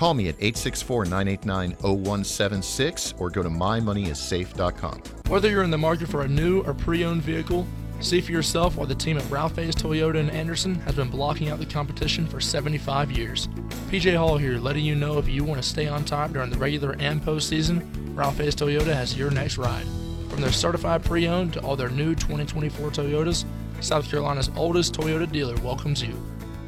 Call 0.00 0.14
me 0.14 0.28
at 0.28 0.36
864 0.36 1.04
989 1.04 1.76
0176 1.82 3.12
or 3.18 3.28
go 3.28 3.42
to 3.42 3.50
mymoneyissafe.com. 3.50 5.02
Whether 5.28 5.50
you're 5.50 5.62
in 5.62 5.70
the 5.70 5.76
market 5.76 6.08
for 6.08 6.22
a 6.22 6.28
new 6.28 6.62
or 6.62 6.72
pre 6.72 7.04
owned 7.04 7.20
vehicle, 7.20 7.66
See 8.00 8.22
for 8.22 8.32
yourself 8.32 8.76
why 8.76 8.86
the 8.86 8.94
team 8.94 9.18
at 9.18 9.30
Ralph 9.30 9.56
Hayes 9.56 9.74
Toyota 9.74 10.14
in 10.14 10.30
Anderson 10.30 10.76
has 10.86 10.94
been 10.94 11.10
blocking 11.10 11.50
out 11.50 11.58
the 11.58 11.66
competition 11.66 12.26
for 12.26 12.40
75 12.40 13.12
years. 13.12 13.48
PJ 13.90 14.16
Hall 14.16 14.38
here, 14.38 14.56
letting 14.56 14.86
you 14.86 14.94
know 14.94 15.18
if 15.18 15.28
you 15.28 15.44
want 15.44 15.62
to 15.62 15.68
stay 15.68 15.86
on 15.86 16.06
top 16.06 16.32
during 16.32 16.48
the 16.48 16.56
regular 16.56 16.96
and 16.98 17.20
postseason, 17.20 17.86
Ralph 18.16 18.38
Hayes 18.38 18.56
Toyota 18.56 18.94
has 18.94 19.18
your 19.18 19.30
next 19.30 19.58
ride. 19.58 19.84
From 20.30 20.40
their 20.40 20.50
certified 20.50 21.04
pre 21.04 21.28
owned 21.28 21.52
to 21.52 21.60
all 21.60 21.76
their 21.76 21.90
new 21.90 22.14
2024 22.14 22.88
Toyotas, 22.88 23.44
South 23.80 24.10
Carolina's 24.10 24.50
oldest 24.56 24.94
Toyota 24.94 25.30
dealer 25.30 25.56
welcomes 25.56 26.02
you. 26.02 26.14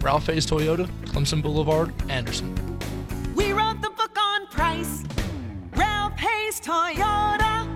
Ralph 0.03 0.27
Hayes 0.27 0.45
Toyota, 0.45 0.87
Clemson 1.07 1.41
Boulevard, 1.41 1.95
Anderson. 2.11 2.72
Price. 4.63 5.03
Ralph 5.75 6.17
Hayes 6.19 6.61
Toyota. 6.61 7.69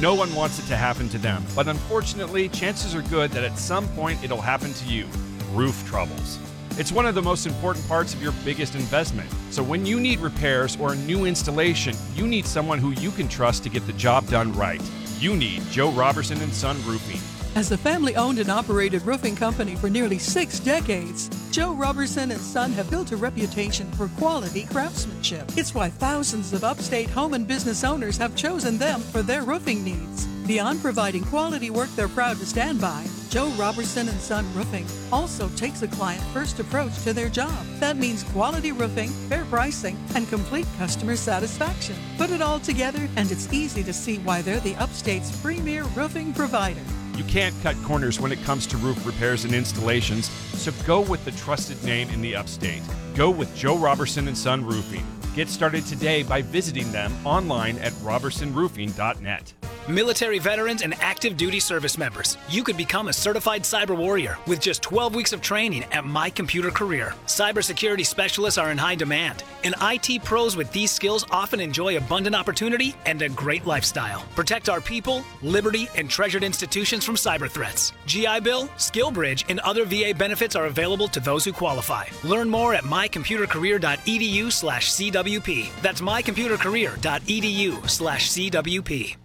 No 0.00 0.14
one 0.14 0.34
wants 0.34 0.58
it 0.58 0.66
to 0.68 0.76
happen 0.76 1.10
to 1.10 1.18
them, 1.18 1.44
but 1.54 1.68
unfortunately, 1.68 2.48
chances 2.48 2.94
are 2.94 3.02
good 3.02 3.30
that 3.32 3.44
at 3.44 3.58
some 3.58 3.86
point 3.88 4.24
it'll 4.24 4.40
happen 4.40 4.72
to 4.72 4.86
you 4.86 5.06
roof 5.52 5.86
troubles. 5.86 6.38
It's 6.78 6.90
one 6.90 7.04
of 7.04 7.14
the 7.14 7.20
most 7.20 7.44
important 7.46 7.86
parts 7.86 8.14
of 8.14 8.22
your 8.22 8.32
biggest 8.46 8.74
investment. 8.74 9.28
So 9.50 9.62
when 9.62 9.84
you 9.84 10.00
need 10.00 10.20
repairs 10.20 10.78
or 10.80 10.94
a 10.94 10.96
new 10.96 11.26
installation, 11.26 11.94
you 12.14 12.26
need 12.26 12.46
someone 12.46 12.78
who 12.78 12.92
you 12.92 13.10
can 13.10 13.28
trust 13.28 13.62
to 13.64 13.68
get 13.68 13.86
the 13.86 13.92
job 13.92 14.26
done 14.28 14.54
right. 14.54 14.80
You 15.18 15.36
need 15.36 15.62
Joe 15.70 15.90
Robertson 15.90 16.40
and 16.40 16.52
Son 16.52 16.76
Roofing. 16.86 17.20
As 17.56 17.72
a 17.72 17.76
family 17.76 18.14
owned 18.14 18.38
and 18.38 18.48
operated 18.48 19.02
roofing 19.02 19.34
company 19.34 19.74
for 19.74 19.90
nearly 19.90 20.18
six 20.18 20.60
decades, 20.60 21.28
Joe 21.50 21.74
Robertson 21.74 22.30
and 22.30 22.40
Son 22.40 22.72
have 22.72 22.88
built 22.90 23.10
a 23.10 23.16
reputation 23.16 23.90
for 23.92 24.06
quality 24.18 24.66
craftsmanship. 24.66 25.44
It's 25.56 25.74
why 25.74 25.90
thousands 25.90 26.52
of 26.52 26.62
upstate 26.62 27.10
home 27.10 27.34
and 27.34 27.48
business 27.48 27.82
owners 27.82 28.16
have 28.18 28.36
chosen 28.36 28.78
them 28.78 29.00
for 29.00 29.22
their 29.22 29.42
roofing 29.42 29.82
needs. 29.82 30.26
Beyond 30.46 30.80
providing 30.80 31.24
quality 31.24 31.70
work 31.70 31.88
they're 31.96 32.08
proud 32.08 32.38
to 32.38 32.46
stand 32.46 32.80
by, 32.80 33.04
Joe 33.30 33.48
Robertson 33.58 34.08
and 34.08 34.20
Son 34.20 34.46
Roofing 34.54 34.86
also 35.12 35.48
takes 35.50 35.82
a 35.82 35.88
client 35.88 36.22
first 36.32 36.60
approach 36.60 37.02
to 37.02 37.12
their 37.12 37.28
job. 37.28 37.64
That 37.78 37.96
means 37.96 38.22
quality 38.24 38.70
roofing, 38.72 39.10
fair 39.28 39.44
pricing, 39.44 39.98
and 40.14 40.28
complete 40.28 40.66
customer 40.78 41.16
satisfaction. 41.16 41.96
Put 42.16 42.30
it 42.30 42.42
all 42.42 42.60
together, 42.60 43.08
and 43.16 43.30
it's 43.30 43.52
easy 43.52 43.82
to 43.84 43.92
see 43.92 44.18
why 44.18 44.40
they're 44.40 44.60
the 44.60 44.76
upstate's 44.76 45.36
premier 45.40 45.84
roofing 45.96 46.32
provider. 46.32 46.80
You 47.20 47.26
can't 47.26 47.54
cut 47.62 47.76
corners 47.82 48.18
when 48.18 48.32
it 48.32 48.42
comes 48.44 48.66
to 48.68 48.78
roof 48.78 49.04
repairs 49.04 49.44
and 49.44 49.54
installations, 49.54 50.30
so 50.54 50.72
go 50.86 51.02
with 51.02 51.22
the 51.26 51.32
trusted 51.32 51.84
name 51.84 52.08
in 52.08 52.22
the 52.22 52.34
upstate. 52.34 52.80
Go 53.14 53.28
with 53.28 53.54
Joe 53.54 53.76
Robertson 53.76 54.26
and 54.26 54.38
Son 54.38 54.64
Roofing. 54.64 55.04
Get 55.34 55.48
started 55.48 55.86
today 55.86 56.24
by 56.24 56.42
visiting 56.42 56.90
them 56.90 57.14
online 57.24 57.78
at 57.78 57.92
robertsonroofing.net. 58.02 59.54
Military 59.88 60.38
veterans 60.38 60.82
and 60.82 60.94
active 61.00 61.36
duty 61.36 61.58
service 61.58 61.96
members, 61.98 62.36
you 62.48 62.62
could 62.62 62.76
become 62.76 63.08
a 63.08 63.12
certified 63.12 63.62
cyber 63.62 63.96
warrior 63.96 64.36
with 64.46 64.60
just 64.60 64.82
12 64.82 65.14
weeks 65.14 65.32
of 65.32 65.40
training 65.40 65.84
at 65.90 66.04
My 66.04 66.30
Computer 66.30 66.70
Career. 66.70 67.14
Cybersecurity 67.26 68.06
specialists 68.06 68.58
are 68.58 68.70
in 68.70 68.78
high 68.78 68.94
demand, 68.94 69.42
and 69.64 69.74
IT 69.80 70.22
pros 70.22 70.54
with 70.54 70.70
these 70.70 70.92
skills 70.92 71.24
often 71.30 71.60
enjoy 71.60 71.96
abundant 71.96 72.36
opportunity 72.36 72.94
and 73.06 73.20
a 73.22 73.28
great 73.30 73.66
lifestyle. 73.66 74.22
Protect 74.36 74.68
our 74.68 74.80
people, 74.80 75.24
liberty, 75.42 75.88
and 75.96 76.08
treasured 76.08 76.44
institutions 76.44 77.04
from 77.04 77.16
cyber 77.16 77.50
threats. 77.50 77.92
GI 78.06 78.40
Bill, 78.40 78.68
SkillBridge, 78.76 79.46
and 79.48 79.58
other 79.60 79.84
VA 79.84 80.14
benefits 80.16 80.54
are 80.54 80.66
available 80.66 81.08
to 81.08 81.20
those 81.20 81.44
who 81.44 81.52
qualify. 81.52 82.04
Learn 82.22 82.48
more 82.48 82.74
at 82.74 82.84
mycomputercareer.edu 82.84 84.52
slash 84.52 84.92
CWP. 85.20 85.68
That's 85.82 86.00
mycomputercareer.edu 86.00 87.88
slash 87.88 88.30
CWP. 88.30 89.16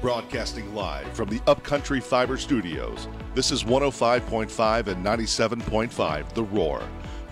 Broadcasting 0.00 0.74
live 0.74 1.06
from 1.12 1.28
the 1.28 1.40
Upcountry 1.46 2.00
Fiber 2.00 2.38
Studios. 2.38 3.06
This 3.34 3.52
is 3.52 3.64
105.5 3.64 4.86
and 4.86 5.04
97.5 5.04 6.32
The 6.32 6.42
Roar. 6.42 6.82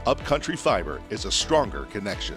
Upcountry 0.07 0.57
Fiber 0.57 1.01
is 1.11 1.25
a 1.25 1.33
stronger 1.33 1.87
connection. 1.87 2.37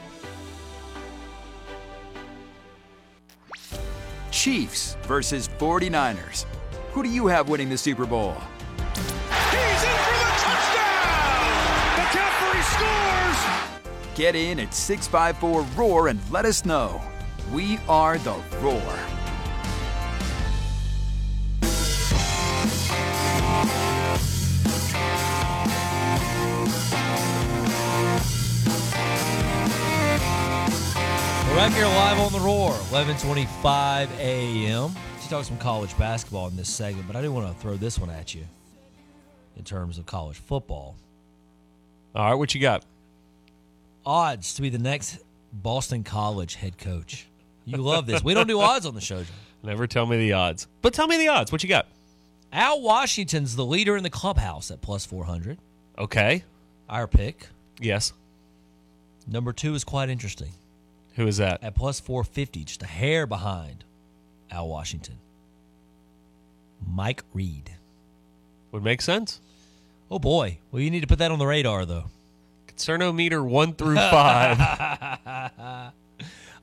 Chiefs 4.32 4.96
versus 5.04 5.50
49ers. 5.60 6.46
Who 6.94 7.04
do 7.04 7.10
you 7.10 7.28
have 7.28 7.50
winning 7.50 7.70
the 7.70 7.78
Super 7.78 8.06
Bowl? 8.06 8.36
He's 9.52 9.84
in 9.84 9.98
for 10.00 10.18
the 10.18 10.32
touchdown! 10.40 11.98
McCaffrey 11.98 12.64
scores! 12.76 13.11
Get 14.14 14.36
in 14.36 14.60
at 14.60 14.74
654 14.74 15.62
Roar 15.78 16.10
and 16.10 16.20
let 16.32 16.44
us 16.44 16.66
know. 16.66 17.02
We 17.54 17.80
are 17.88 18.18
the 18.18 18.34
Roar. 18.60 18.82
We're 31.48 31.58
back 31.58 31.74
here 31.74 31.86
live 31.86 32.20
on 32.20 32.34
the 32.34 32.40
Roar, 32.40 32.74
11:25 32.92 34.10
a.m. 34.20 34.94
Let's 35.14 35.28
talk 35.30 35.46
some 35.46 35.58
college 35.58 35.98
basketball 35.98 36.50
in 36.50 36.58
this 36.58 36.70
segment, 36.70 37.08
but 37.08 37.16
I 37.16 37.22
do 37.22 37.32
want 37.32 37.48
to 37.48 37.62
throw 37.62 37.78
this 37.78 37.98
one 37.98 38.10
at 38.10 38.36
you 38.36 38.44
in 39.56 39.64
terms 39.64 39.98
of 39.98 40.06
college 40.06 40.38
football. 40.38 40.98
All 42.14 42.30
right, 42.30 42.36
what 42.36 42.54
you 42.54 42.60
got? 42.60 42.84
Odds 44.06 44.54
to 44.56 44.62
be 44.62 44.70
the 44.70 44.80
next 44.80 45.20
Boston 45.54 46.04
College 46.04 46.56
head 46.56 46.78
coach. 46.78 47.28
You 47.66 47.78
love 47.78 48.06
this. 48.08 48.24
We 48.24 48.34
don't 48.34 48.48
do 48.48 48.60
odds 48.60 48.86
on 48.86 48.96
the 48.96 49.02
show. 49.02 49.18
John. 49.24 49.36
Never 49.64 49.86
tell 49.86 50.06
me 50.06 50.18
the 50.18 50.34
odds. 50.34 50.68
But 50.82 50.94
tell 50.94 51.08
me 51.08 51.18
the 51.18 51.28
odds. 51.28 51.52
What 51.52 51.62
you 51.64 51.70
got? 51.70 51.88
Al 52.52 52.82
Washington's 52.82 53.56
the 53.56 53.66
leader 53.66 53.96
in 53.96 54.04
the 54.04 54.10
clubhouse 54.10 54.72
at 54.72 54.82
plus 54.82 55.06
400. 55.06 55.58
Okay. 55.98 56.44
Our 56.90 57.08
pick. 57.08 57.48
Yes. 57.80 58.14
Number 59.28 59.54
two 59.54 59.76
is 59.76 59.84
quite 59.84 60.10
interesting 60.10 60.50
Who 61.16 61.28
is 61.28 61.38
that? 61.38 61.64
at 61.64 61.76
plus 61.76 62.00
450, 62.00 62.64
just 62.66 62.82
a 62.82 62.88
hair 62.88 63.28
behind 63.28 63.84
Al 64.50 64.68
Washington. 64.68 65.18
Mike 66.86 67.24
Reed. 67.34 67.72
Would 68.72 68.84
make 68.84 69.02
sense. 69.02 69.40
Oh 70.10 70.20
boy. 70.20 70.58
Well, 70.72 70.82
you 70.82 70.90
need 70.90 71.02
to 71.02 71.08
put 71.08 71.20
that 71.20 71.32
on 71.32 71.40
the 71.40 71.46
radar, 71.46 71.86
though. 71.86 72.06
Concernometer 72.82 73.46
one 73.46 73.74
through 73.74 73.96
five. 73.96 75.92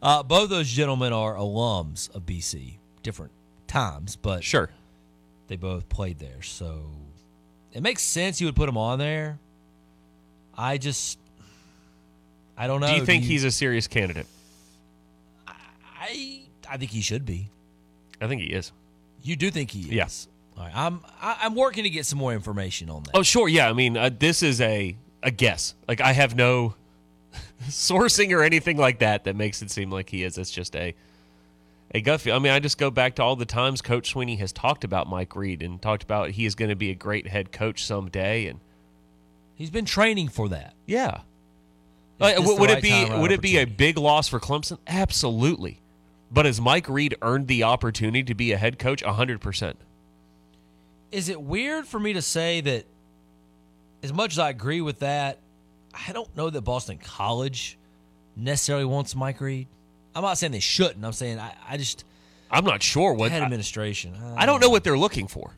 Uh, 0.00 0.22
both 0.22 0.48
those 0.48 0.68
gentlemen 0.68 1.12
are 1.12 1.34
alums 1.34 2.14
of 2.14 2.24
BC, 2.24 2.74
different 3.02 3.32
times, 3.66 4.14
but 4.14 4.44
sure. 4.44 4.70
they 5.48 5.56
both 5.56 5.88
played 5.88 6.20
there. 6.20 6.40
So 6.40 6.82
it 7.72 7.82
makes 7.82 8.04
sense 8.04 8.40
you 8.40 8.46
would 8.46 8.54
put 8.54 8.66
them 8.66 8.76
on 8.76 9.00
there. 9.00 9.40
I 10.56 10.78
just, 10.78 11.18
I 12.56 12.68
don't 12.68 12.80
know. 12.80 12.86
Do 12.86 12.94
you 12.94 13.04
think 13.04 13.24
he's 13.24 13.42
a 13.42 13.50
serious 13.50 13.88
candidate? 13.88 14.26
I, 15.48 16.42
I 16.70 16.76
think 16.76 16.92
he 16.92 17.00
should 17.00 17.26
be. 17.26 17.50
I 18.20 18.28
think 18.28 18.42
he 18.42 18.48
is. 18.48 18.70
You 19.24 19.34
do 19.34 19.50
think 19.50 19.72
he 19.72 19.80
is? 19.80 19.92
Yes. 19.92 20.28
All 20.56 20.62
right. 20.62 20.72
I'm, 20.76 21.00
I, 21.20 21.38
I'm 21.42 21.56
working 21.56 21.82
to 21.82 21.90
get 21.90 22.06
some 22.06 22.20
more 22.20 22.32
information 22.32 22.88
on 22.88 23.02
that. 23.02 23.10
Oh, 23.14 23.24
sure. 23.24 23.48
Yeah. 23.48 23.68
I 23.68 23.72
mean, 23.72 23.96
uh, 23.96 24.10
this 24.16 24.44
is 24.44 24.60
a 24.60 24.96
a 25.28 25.30
guess. 25.30 25.74
Like 25.86 26.00
I 26.00 26.12
have 26.12 26.34
no 26.34 26.74
sourcing 27.68 28.36
or 28.36 28.42
anything 28.42 28.76
like 28.76 28.98
that 28.98 29.24
that 29.24 29.36
makes 29.36 29.62
it 29.62 29.70
seem 29.70 29.90
like 29.90 30.10
he 30.10 30.24
is. 30.24 30.36
It's 30.38 30.50
just 30.50 30.74
a 30.74 30.94
a 31.94 32.00
gut 32.02 32.20
feel. 32.20 32.34
I 32.36 32.38
mean, 32.38 32.52
I 32.52 32.58
just 32.58 32.76
go 32.76 32.90
back 32.90 33.14
to 33.16 33.22
all 33.22 33.34
the 33.36 33.46
times 33.46 33.80
Coach 33.80 34.12
Swinney 34.14 34.38
has 34.38 34.52
talked 34.52 34.84
about 34.84 35.08
Mike 35.08 35.34
Reed 35.34 35.62
and 35.62 35.80
talked 35.80 36.02
about 36.02 36.30
he 36.32 36.44
is 36.44 36.54
going 36.54 36.68
to 36.68 36.76
be 36.76 36.90
a 36.90 36.94
great 36.94 37.26
head 37.28 37.50
coach 37.50 37.82
someday. 37.84 38.46
And 38.46 38.60
He's 39.54 39.70
been 39.70 39.86
training 39.86 40.28
for 40.28 40.48
that. 40.50 40.74
yeah, 40.86 41.22
Like, 42.18 42.38
would 42.38 42.68
right 42.68 42.78
it 42.78 42.82
be 42.82 42.90
time, 42.90 43.10
right 43.10 43.20
would 43.20 43.32
it 43.32 43.40
be 43.40 43.56
a 43.56 43.64
big 43.64 43.96
loss 43.98 44.28
for 44.28 44.38
Clemson? 44.38 44.78
Absolutely. 44.86 45.80
But 46.30 46.44
has 46.44 46.60
Mike 46.60 46.88
Reed 46.90 47.16
earned 47.22 47.48
the 47.48 47.62
opportunity 47.62 48.22
to 48.22 48.34
be 48.34 48.52
a 48.52 48.58
head 48.58 48.78
coach? 48.78 49.02
hundred 49.02 49.40
percent. 49.40 49.78
Is 51.10 51.30
it 51.30 51.40
weird 51.40 51.86
for 51.86 51.98
me 51.98 52.12
to 52.12 52.20
say 52.20 52.60
that 52.60 52.84
as 54.02 54.12
much 54.12 54.32
as 54.32 54.38
I 54.38 54.50
agree 54.50 54.80
with 54.80 55.00
that, 55.00 55.38
I 55.92 56.12
don't 56.12 56.34
know 56.36 56.50
that 56.50 56.62
Boston 56.62 56.98
College 56.98 57.78
necessarily 58.36 58.84
wants 58.84 59.14
Mike 59.14 59.40
Reed. 59.40 59.66
I'm 60.14 60.22
not 60.22 60.38
saying 60.38 60.52
they 60.52 60.60
shouldn't. 60.60 61.04
I'm 61.04 61.12
saying 61.12 61.38
I, 61.38 61.54
I 61.68 61.76
just 61.76 62.04
I'm 62.50 62.64
not 62.64 62.82
sure 62.82 63.12
what 63.12 63.30
head 63.30 63.42
I, 63.42 63.44
administration. 63.44 64.14
I 64.36 64.46
don't 64.46 64.60
know 64.60 64.70
what 64.70 64.84
they're 64.84 64.98
looking 64.98 65.26
for. 65.26 65.52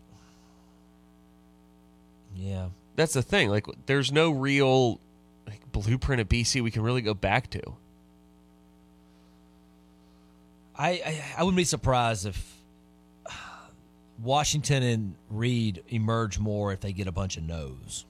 Yeah. 2.34 2.68
That's 2.96 3.12
the 3.12 3.22
thing. 3.22 3.48
Like, 3.48 3.66
there's 3.86 4.12
no 4.12 4.30
real 4.30 5.00
like, 5.46 5.60
blueprint 5.72 6.20
of 6.20 6.28
BC 6.28 6.62
we 6.62 6.70
can 6.70 6.82
really 6.82 7.02
go 7.02 7.14
back 7.14 7.50
to. 7.50 7.62
I, 10.76 10.90
I 10.90 11.24
I 11.38 11.42
wouldn't 11.42 11.58
be 11.58 11.64
surprised 11.64 12.26
if 12.26 12.56
Washington 14.22 14.82
and 14.82 15.14
Reed 15.28 15.82
emerge 15.88 16.38
more 16.38 16.72
if 16.72 16.80
they 16.80 16.92
get 16.92 17.06
a 17.06 17.12
bunch 17.12 17.36
of 17.36 17.42
no's. 17.42 18.06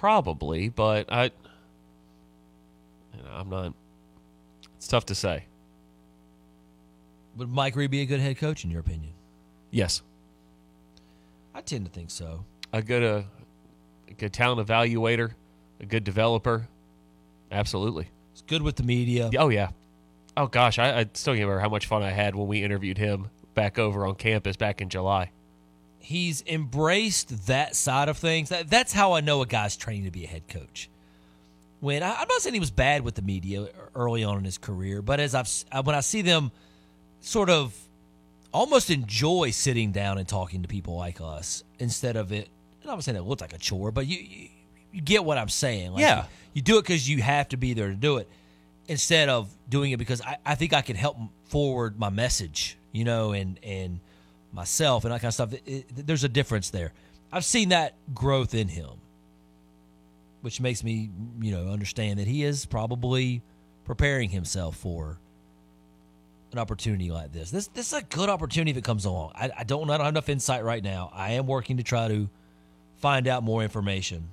Probably, 0.00 0.68
but 0.68 1.10
I, 1.10 1.24
you 1.24 1.30
know, 3.22 3.30
I'm 3.32 3.48
not. 3.48 3.72
It's 4.76 4.88
tough 4.88 5.06
to 5.06 5.14
say. 5.14 5.44
Would 7.36 7.48
Mike 7.50 7.76
Reed 7.76 7.90
be 7.90 8.02
a 8.02 8.06
good 8.06 8.20
head 8.20 8.36
coach 8.38 8.64
in 8.64 8.70
your 8.70 8.80
opinion? 8.80 9.12
Yes. 9.70 10.02
I 11.54 11.60
tend 11.62 11.86
to 11.86 11.90
think 11.90 12.10
so. 12.10 12.44
A 12.72 12.82
good 12.82 13.02
uh, 13.02 13.22
a 14.08 14.14
good 14.14 14.32
talent 14.32 14.66
evaluator, 14.66 15.32
a 15.80 15.86
good 15.86 16.04
developer. 16.04 16.68
Absolutely. 17.50 18.10
It's 18.32 18.42
good 18.42 18.62
with 18.62 18.76
the 18.76 18.82
media. 18.82 19.30
Oh 19.38 19.48
yeah. 19.48 19.70
Oh 20.36 20.46
gosh, 20.46 20.78
I, 20.78 21.00
I 21.00 21.06
still 21.14 21.32
can't 21.32 21.44
remember 21.44 21.60
how 21.60 21.70
much 21.70 21.86
fun 21.86 22.02
I 22.02 22.10
had 22.10 22.34
when 22.34 22.48
we 22.48 22.62
interviewed 22.62 22.98
him 22.98 23.30
back 23.54 23.78
over 23.78 24.06
on 24.06 24.16
campus 24.16 24.56
back 24.56 24.82
in 24.82 24.90
July. 24.90 25.30
He's 26.06 26.44
embraced 26.46 27.46
that 27.48 27.74
side 27.74 28.08
of 28.08 28.16
things. 28.16 28.50
That, 28.50 28.70
that's 28.70 28.92
how 28.92 29.14
I 29.14 29.20
know 29.20 29.42
a 29.42 29.46
guy's 29.46 29.76
training 29.76 30.04
to 30.04 30.12
be 30.12 30.22
a 30.22 30.28
head 30.28 30.46
coach. 30.46 30.88
When 31.80 32.04
I, 32.04 32.14
I'm 32.14 32.28
not 32.28 32.40
saying 32.42 32.54
he 32.54 32.60
was 32.60 32.70
bad 32.70 33.02
with 33.02 33.16
the 33.16 33.22
media 33.22 33.66
early 33.92 34.22
on 34.22 34.38
in 34.38 34.44
his 34.44 34.56
career, 34.56 35.02
but 35.02 35.18
as 35.18 35.34
I've 35.34 35.84
when 35.84 35.96
I 35.96 36.00
see 36.00 36.22
them 36.22 36.52
sort 37.20 37.50
of 37.50 37.74
almost 38.54 38.88
enjoy 38.88 39.50
sitting 39.50 39.90
down 39.90 40.16
and 40.18 40.28
talking 40.28 40.62
to 40.62 40.68
people 40.68 40.94
like 40.96 41.20
us 41.20 41.64
instead 41.80 42.14
of 42.16 42.30
it. 42.30 42.48
And 42.82 42.90
I'm 42.90 42.98
not 42.98 43.02
saying 43.04 43.16
it 43.18 43.22
looks 43.24 43.40
like 43.42 43.52
a 43.52 43.58
chore, 43.58 43.90
but 43.90 44.06
you 44.06 44.18
you, 44.18 44.48
you 44.92 45.00
get 45.00 45.24
what 45.24 45.38
I'm 45.38 45.48
saying. 45.48 45.90
Like 45.90 46.02
Yeah. 46.02 46.18
you, 46.22 46.28
you 46.54 46.62
do 46.62 46.78
it 46.78 46.82
because 46.82 47.08
you 47.08 47.20
have 47.20 47.48
to 47.48 47.56
be 47.56 47.74
there 47.74 47.88
to 47.88 47.96
do 47.96 48.18
it 48.18 48.28
instead 48.86 49.28
of 49.28 49.52
doing 49.68 49.90
it 49.90 49.96
because 49.96 50.20
I, 50.22 50.36
I 50.46 50.54
think 50.54 50.72
I 50.72 50.82
can 50.82 50.94
help 50.94 51.16
forward 51.46 51.98
my 51.98 52.10
message, 52.10 52.78
you 52.92 53.02
know, 53.02 53.32
and 53.32 53.58
and 53.64 53.98
myself 54.56 55.04
and 55.04 55.12
that 55.12 55.20
kind 55.20 55.28
of 55.28 55.34
stuff. 55.34 55.52
It- 55.52 55.62
it- 55.66 56.06
there's 56.06 56.24
a 56.24 56.28
difference 56.28 56.70
there. 56.70 56.92
I've 57.30 57.44
seen 57.44 57.68
that 57.68 57.94
growth 58.14 58.54
in 58.54 58.68
him, 58.68 58.90
which 60.40 60.60
makes 60.60 60.82
me, 60.82 61.10
you 61.40 61.52
know, 61.52 61.68
understand 61.68 62.18
that 62.18 62.26
he 62.26 62.42
is 62.42 62.66
probably 62.66 63.42
preparing 63.84 64.30
himself 64.30 64.76
for 64.76 65.18
an 66.52 66.58
opportunity 66.58 67.10
like 67.10 67.32
this. 67.32 67.50
This 67.50 67.66
this 67.68 67.88
is 67.92 67.98
a 67.98 68.02
good 68.02 68.28
opportunity 68.28 68.70
if 68.70 68.76
it 68.76 68.84
comes 68.84 69.04
along. 69.04 69.32
I, 69.34 69.50
I 69.58 69.64
don't 69.64 69.90
I 69.90 69.96
don't 69.98 70.06
have 70.06 70.14
enough 70.14 70.28
insight 70.28 70.64
right 70.64 70.82
now. 70.82 71.10
I 71.12 71.32
am 71.32 71.46
working 71.46 71.76
to 71.76 71.82
try 71.82 72.08
to 72.08 72.28
find 72.96 73.28
out 73.28 73.42
more 73.42 73.62
information 73.62 74.30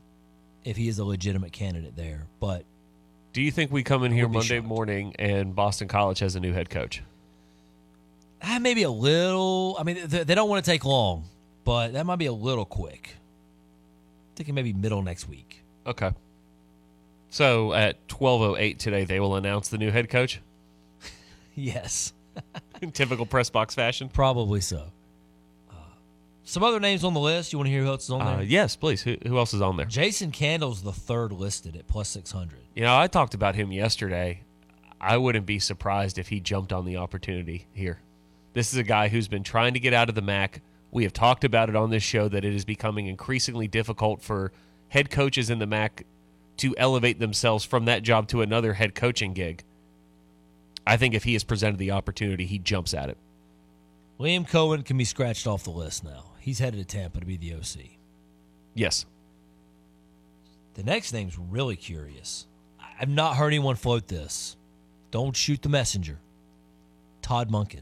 if 0.63 0.77
he 0.77 0.87
is 0.87 0.99
a 0.99 1.03
legitimate 1.05 1.51
candidate 1.51 1.95
there. 1.97 2.27
But 2.39 2.63
Do 3.33 3.41
you 3.41 3.51
think 3.51 3.71
we 3.71 3.83
come 3.83 4.03
in 4.03 4.11
here 4.13 4.27
Monday 4.29 4.57
shocked. 4.59 4.67
morning 4.67 5.15
and 5.19 5.53
Boston 5.55 5.87
College 5.87 6.19
has 6.19 6.35
a 6.35 6.39
new 6.39 6.53
head 6.53 6.69
coach? 6.69 7.01
Ah, 8.43 8.59
maybe 8.59 8.83
a 8.83 8.89
little. 8.91 9.75
I 9.79 9.83
mean, 9.83 9.97
they, 10.05 10.23
they 10.23 10.35
don't 10.35 10.49
want 10.49 10.63
to 10.63 10.69
take 10.69 10.83
long, 10.85 11.25
but 11.63 11.93
that 11.93 12.05
might 12.05 12.17
be 12.17 12.25
a 12.25 12.33
little 12.33 12.65
quick. 12.65 13.15
Thinking 14.35 14.53
maybe 14.55 14.73
middle 14.73 15.01
next 15.01 15.27
week. 15.29 15.61
Okay. 15.87 16.11
So 17.29 17.73
at 17.73 18.07
12:08 18.09 18.77
today 18.77 19.05
they 19.05 19.19
will 19.19 19.35
announce 19.35 19.69
the 19.69 19.77
new 19.77 19.89
head 19.91 20.09
coach 20.09 20.39
Yes, 21.55 22.13
in 22.81 22.91
typical 22.91 23.25
press 23.25 23.49
box 23.49 23.73
fashion. 23.75 24.09
probably 24.09 24.61
so. 24.61 24.91
Uh, 25.71 25.73
some 26.43 26.63
other 26.63 26.79
names 26.79 27.03
on 27.03 27.13
the 27.13 27.19
list. 27.19 27.51
You 27.53 27.59
want 27.59 27.67
to 27.67 27.71
hear 27.71 27.81
who 27.83 27.89
else 27.89 28.03
is 28.05 28.09
on 28.11 28.21
Uh, 28.21 28.35
there? 28.37 28.43
yes, 28.43 28.75
please. 28.75 29.01
Who, 29.03 29.17
who 29.25 29.37
else 29.37 29.53
is 29.53 29.61
on 29.61 29.77
there? 29.77 29.85
Jason 29.85 30.31
Candle's 30.31 30.83
the 30.83 30.91
third 30.91 31.31
listed 31.31 31.75
at 31.75 31.87
plus 31.87 32.09
six 32.09 32.31
hundred. 32.31 32.59
You 32.75 32.83
know, 32.83 32.95
I 32.97 33.07
talked 33.07 33.33
about 33.33 33.55
him 33.55 33.71
yesterday. 33.71 34.41
I 35.01 35.17
wouldn't 35.17 35.45
be 35.45 35.59
surprised 35.59 36.17
if 36.17 36.29
he 36.29 36.39
jumped 36.39 36.71
on 36.73 36.85
the 36.85 36.97
opportunity 36.97 37.67
here. 37.73 37.99
This 38.53 38.71
is 38.71 38.77
a 38.77 38.83
guy 38.83 39.07
who's 39.07 39.27
been 39.27 39.43
trying 39.43 39.73
to 39.73 39.79
get 39.79 39.93
out 39.93 40.09
of 40.09 40.15
the 40.15 40.21
MAC. 40.21 40.61
We 40.91 41.03
have 41.03 41.13
talked 41.13 41.43
about 41.43 41.69
it 41.69 41.75
on 41.75 41.89
this 41.89 42.03
show 42.03 42.27
that 42.29 42.45
it 42.45 42.53
is 42.53 42.65
becoming 42.65 43.07
increasingly 43.07 43.67
difficult 43.67 44.21
for 44.21 44.51
head 44.89 45.09
coaches 45.09 45.49
in 45.49 45.59
the 45.59 45.65
MAC 45.65 46.05
to 46.57 46.75
elevate 46.77 47.19
themselves 47.19 47.65
from 47.65 47.85
that 47.85 48.03
job 48.03 48.27
to 48.27 48.41
another 48.41 48.73
head 48.73 48.93
coaching 48.93 49.33
gig. 49.33 49.63
I 50.85 50.97
think 50.97 51.15
if 51.15 51.23
he 51.23 51.33
is 51.33 51.43
presented 51.43 51.79
the 51.79 51.91
opportunity, 51.91 52.45
he 52.45 52.59
jumps 52.59 52.93
at 52.93 53.09
it. 53.09 53.17
William 54.19 54.45
Coen 54.45 54.85
can 54.85 54.97
be 54.97 55.05
scratched 55.05 55.47
off 55.47 55.63
the 55.63 55.71
list 55.71 56.03
now. 56.03 56.25
He's 56.39 56.59
headed 56.59 56.79
to 56.79 56.97
Tampa 56.97 57.19
to 57.19 57.25
be 57.25 57.37
the 57.37 57.55
OC. 57.55 57.97
Yes. 58.75 59.05
The 60.75 60.83
next 60.83 61.11
name's 61.13 61.39
really 61.39 61.75
curious. 61.75 62.45
I've 62.99 63.09
not 63.09 63.37
heard 63.37 63.47
anyone 63.47 63.75
float 63.75 64.07
this. 64.07 64.55
Don't 65.09 65.35
shoot 65.35 65.61
the 65.61 65.69
messenger. 65.69 66.19
Todd 67.21 67.49
Monken. 67.49 67.81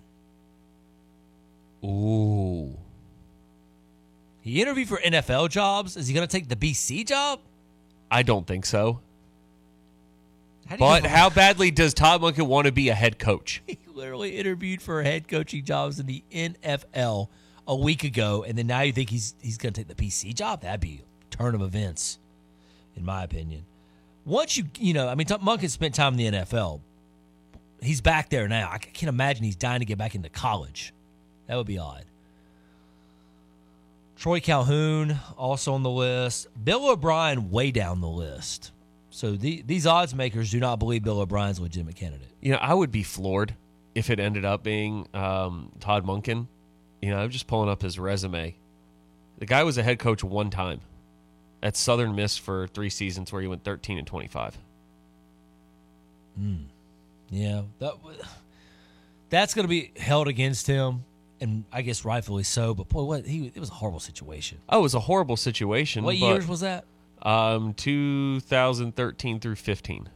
Ooh. 1.84 2.78
He 4.41 4.62
interviewed 4.62 4.88
for 4.88 4.98
NFL 4.98 5.50
jobs. 5.50 5.96
Is 5.96 6.08
he 6.08 6.13
going 6.13 6.28
to 6.28 6.32
take 6.32 6.50
the 6.50 6.56
BC 6.56 7.06
job? 7.06 7.39
I 8.10 8.24
don't 8.24 8.46
think 8.46 8.65
so. 8.65 9.00
How 10.67 10.78
But 10.78 11.06
how 11.06 11.30
badly 11.30 11.72
does 11.72 11.94
Todd 11.94 12.22
Monken 12.22 12.48
want 12.48 12.65
to 12.65 12.72
be 12.72 12.89
a 12.89 12.96
head 12.96 13.20
coach? 13.20 13.62
He 13.91 14.08
literally 14.08 14.38
interviewed 14.38 14.82
for 14.82 15.04
head 15.04 15.28
coaching 15.28 15.63
jobs 15.63 16.00
in 16.00 16.08
the 16.08 16.24
NFL 16.34 17.28
a 17.67 17.76
week 17.76 18.04
ago, 18.04 18.44
and 18.48 18.58
then 18.58 18.65
now 18.65 18.82
you 18.82 18.91
think 18.91 19.10
he's 19.10 19.36
he's 19.41 19.58
going 19.58 19.74
to 19.74 19.84
take 19.84 19.96
the 19.96 20.04
BC 20.04 20.34
job? 20.34 20.62
That'd 20.62 20.80
be 20.80 21.04
a 21.04 21.36
turn 21.36 21.54
of 21.54 21.62
events, 21.62 22.17
in 22.96 23.06
my 23.06 23.24
opinion. 23.24 23.65
Once 24.26 24.58
you 24.58 24.63
you 24.80 24.94
know, 24.94 25.08
I 25.08 25.15
mean, 25.15 25.28
Todd 25.28 25.41
Monken 25.41 25.70
spent 25.70 25.94
time 25.94 26.17
in 26.17 26.34
the 26.34 26.39
NFL. 26.39 26.80
He's 27.82 28.02
back 28.02 28.30
there 28.30 28.48
now. 28.48 28.70
I 28.72 28.78
can't 28.80 29.10
imagine 29.10 29.44
he's 29.44 29.56
dying 29.56 29.80
to 29.80 29.86
get 29.86 29.98
back 29.98 30.15
into 30.15 30.30
college. 30.30 30.94
That 31.52 31.58
would 31.58 31.68
be 31.68 31.80
odd. 31.80 32.06
Troy 34.16 34.40
Calhoun 34.40 35.20
also 35.38 35.74
on 35.74 35.84
the 35.84 35.90
list. 35.90 36.48
Bill 36.64 36.90
O'Brien 36.90 37.52
way 37.52 37.72
down 37.72 38.00
the 38.00 38.08
list. 38.08 38.72
So 39.10 39.34
the, 39.34 39.62
these 39.64 39.86
odds 39.86 40.16
makers 40.16 40.50
do 40.50 40.62
not 40.62 40.80
believe 40.80 41.04
Bill 41.04 41.20
O'Brien's 41.20 41.60
a 41.60 41.64
legitimate 41.64 41.98
candidate. 41.98 42.30
You 42.40 42.54
know, 42.54 42.58
I 42.60 42.74
would 42.74 42.90
be 42.90 43.04
floored 43.04 43.54
if 43.94 44.10
it 44.10 44.18
ended 44.18 44.46
up 44.46 44.64
being 44.64 45.10
um, 45.14 45.74
Todd 45.82 46.06
Monken. 46.06 46.48
You 47.02 47.10
know, 47.10 47.18
I'm 47.18 47.30
just 47.30 47.48
pulling 47.48 47.68
up 47.68 47.82
his 47.82 48.00
resume. 48.00 48.56
The 49.40 49.46
guy 49.46 49.66
was 49.66 49.78
a 49.78 49.84
head 49.84 50.00
coach 50.00 50.24
one 50.24 50.52
time 50.52 50.80
at 51.62 51.76
Southern 51.76 52.16
Miss 52.16 52.38
for 52.38 52.68
three 52.68 52.90
seasons, 52.90 53.34
where 53.34 53.42
he 53.42 53.50
went 53.50 53.66
13 53.66 53.98
and 53.98 54.08
25. 54.08 54.58
Yeah, 57.30 57.64
that 57.80 57.96
that's 59.30 59.54
going 59.54 59.66
to 59.66 59.70
be 59.70 59.92
held 59.98 60.30
against 60.30 60.68
him, 60.68 61.04
and 61.42 61.66
I 61.72 61.82
guess 61.82 62.06
rightfully 62.06 62.44
so. 62.44 62.74
But 62.74 62.88
boy, 62.88 63.04
what 63.04 63.26
he 63.26 63.52
it 63.54 63.60
was 63.60 63.70
a 63.70 63.74
horrible 63.74 64.00
situation. 64.00 64.60
Oh, 64.70 64.80
it 64.80 64.84
was 64.84 64.94
a 64.94 65.00
horrible 65.00 65.38
situation. 65.38 66.04
What 66.04 66.20
but, 66.20 66.26
years 66.26 66.48
was 66.48 66.62
that? 66.62 66.86
Um, 67.22 67.74
2013 67.74 69.40
through 69.40 69.56
15. 69.56 70.10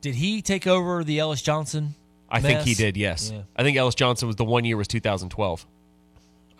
Did 0.00 0.14
he 0.14 0.40
take 0.40 0.66
over 0.66 1.04
the 1.04 1.18
Ellis 1.18 1.42
Johnson? 1.42 1.94
I 2.30 2.40
think 2.40 2.60
he 2.60 2.74
did. 2.74 2.96
Yes, 2.96 3.30
Yeah, 3.32 3.42
I 3.56 3.64
think 3.64 3.76
Ellis 3.76 3.94
Johnson 3.94 4.28
was 4.28 4.36
the 4.36 4.44
one 4.44 4.64
year 4.64 4.76
was 4.76 4.88
2012. 4.88 5.66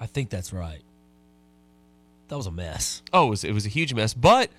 I 0.00 0.06
think 0.06 0.30
that's 0.30 0.52
right. 0.52 0.82
That 2.28 2.36
was 2.36 2.46
a 2.46 2.50
mess. 2.50 3.02
Oh, 3.12 3.28
it 3.28 3.30
was, 3.30 3.44
it 3.44 3.52
was 3.52 3.66
a 3.66 3.68
huge 3.68 3.94
mess. 3.94 4.14
But 4.14 4.50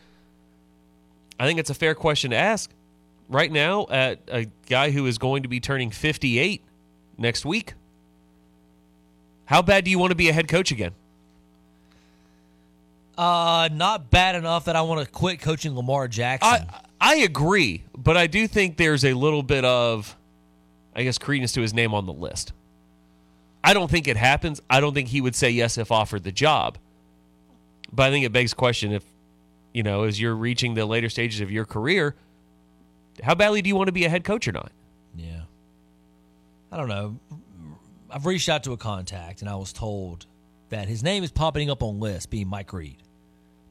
I 1.40 1.46
think 1.46 1.60
it's 1.60 1.70
a 1.70 1.74
fair 1.74 1.96
question 1.96 2.32
to 2.32 2.38
ask. 2.38 2.72
Right 3.28 3.52
now, 3.52 3.88
at 3.90 4.20
a 4.28 4.48
guy 4.68 4.92
who 4.92 5.06
is 5.06 5.18
going 5.18 5.44
to 5.44 5.50
be 5.50 5.60
turning 5.60 5.90
58 5.90 6.64
next 7.18 7.46
week, 7.46 7.76
how 9.52 9.62
bad 9.62 9.84
do 9.84 9.92
you 9.92 10.00
want 10.00 10.12
to 10.12 10.16
be 10.16 10.30
a 10.30 10.34
head 10.34 10.48
coach 10.48 10.72
again? 10.72 10.94
Uh, 13.18 13.68
not 13.74 14.10
bad 14.10 14.36
enough 14.36 14.66
that 14.66 14.78
I 14.78 14.82
want 14.82 15.06
to 15.06 15.12
quit 15.12 15.42
coaching 15.42 15.76
Lamar 15.76 16.08
Jackson. 16.08 16.48
I 16.48 16.66
I 17.02 17.16
agree, 17.18 17.84
but 17.98 18.16
I 18.16 18.28
do 18.28 18.48
think 18.48 18.78
there's 18.78 19.04
a 19.04 19.14
little 19.14 19.44
bit 19.44 19.66
of, 19.66 20.16
I 20.96 21.04
guess, 21.04 21.18
credence 21.18 21.52
to 21.54 21.62
his 21.62 21.74
name 21.74 21.94
on 21.94 22.06
the 22.06 22.14
list. 22.14 22.54
I 23.62 23.74
don't 23.74 23.92
think 23.92 24.08
it 24.08 24.16
happens. 24.16 24.62
I 24.70 24.80
don't 24.80 24.94
think 24.94 25.10
he 25.10 25.20
would 25.20 25.36
say 25.36 25.50
yes 25.50 25.78
if 25.78 25.92
offered 25.92 26.24
the 26.24 26.32
job. 26.32 26.78
But 27.92 28.04
I 28.04 28.10
think 28.12 28.26
it 28.26 28.32
begs 28.32 28.52
the 28.52 28.56
question 28.56 28.94
if, 28.94 29.04
you 29.74 29.84
know, 29.84 30.04
as 30.04 30.22
you're 30.22 30.36
reaching 30.36 30.76
the 30.76 30.86
later 30.86 31.10
stages 31.10 31.42
of 31.42 31.52
your 31.52 31.66
career, 31.66 32.16
how 33.22 33.36
badly 33.36 33.62
do 33.62 33.68
you 33.68 33.76
want 33.76 33.88
to 33.88 33.94
be 33.94 34.06
a 34.06 34.10
head 34.10 34.24
coach 34.24 34.48
or 34.48 34.54
not? 34.54 34.72
Yeah. 35.18 35.42
I 36.72 36.78
don't 36.78 36.88
know. 36.88 37.18
I've 38.12 38.26
reached 38.26 38.50
out 38.50 38.64
to 38.64 38.74
a 38.74 38.78
contact 38.78 39.42
and 39.42 39.50
I 39.50 39.56
was 39.56 39.74
told 39.74 40.26
that 40.70 40.88
his 40.88 41.04
name 41.04 41.24
is 41.24 41.32
popping 41.32 41.70
up 41.70 41.84
on 41.84 42.00
lists, 42.00 42.26
being 42.26 42.48
Mike 42.48 42.74
Reed. 42.74 42.98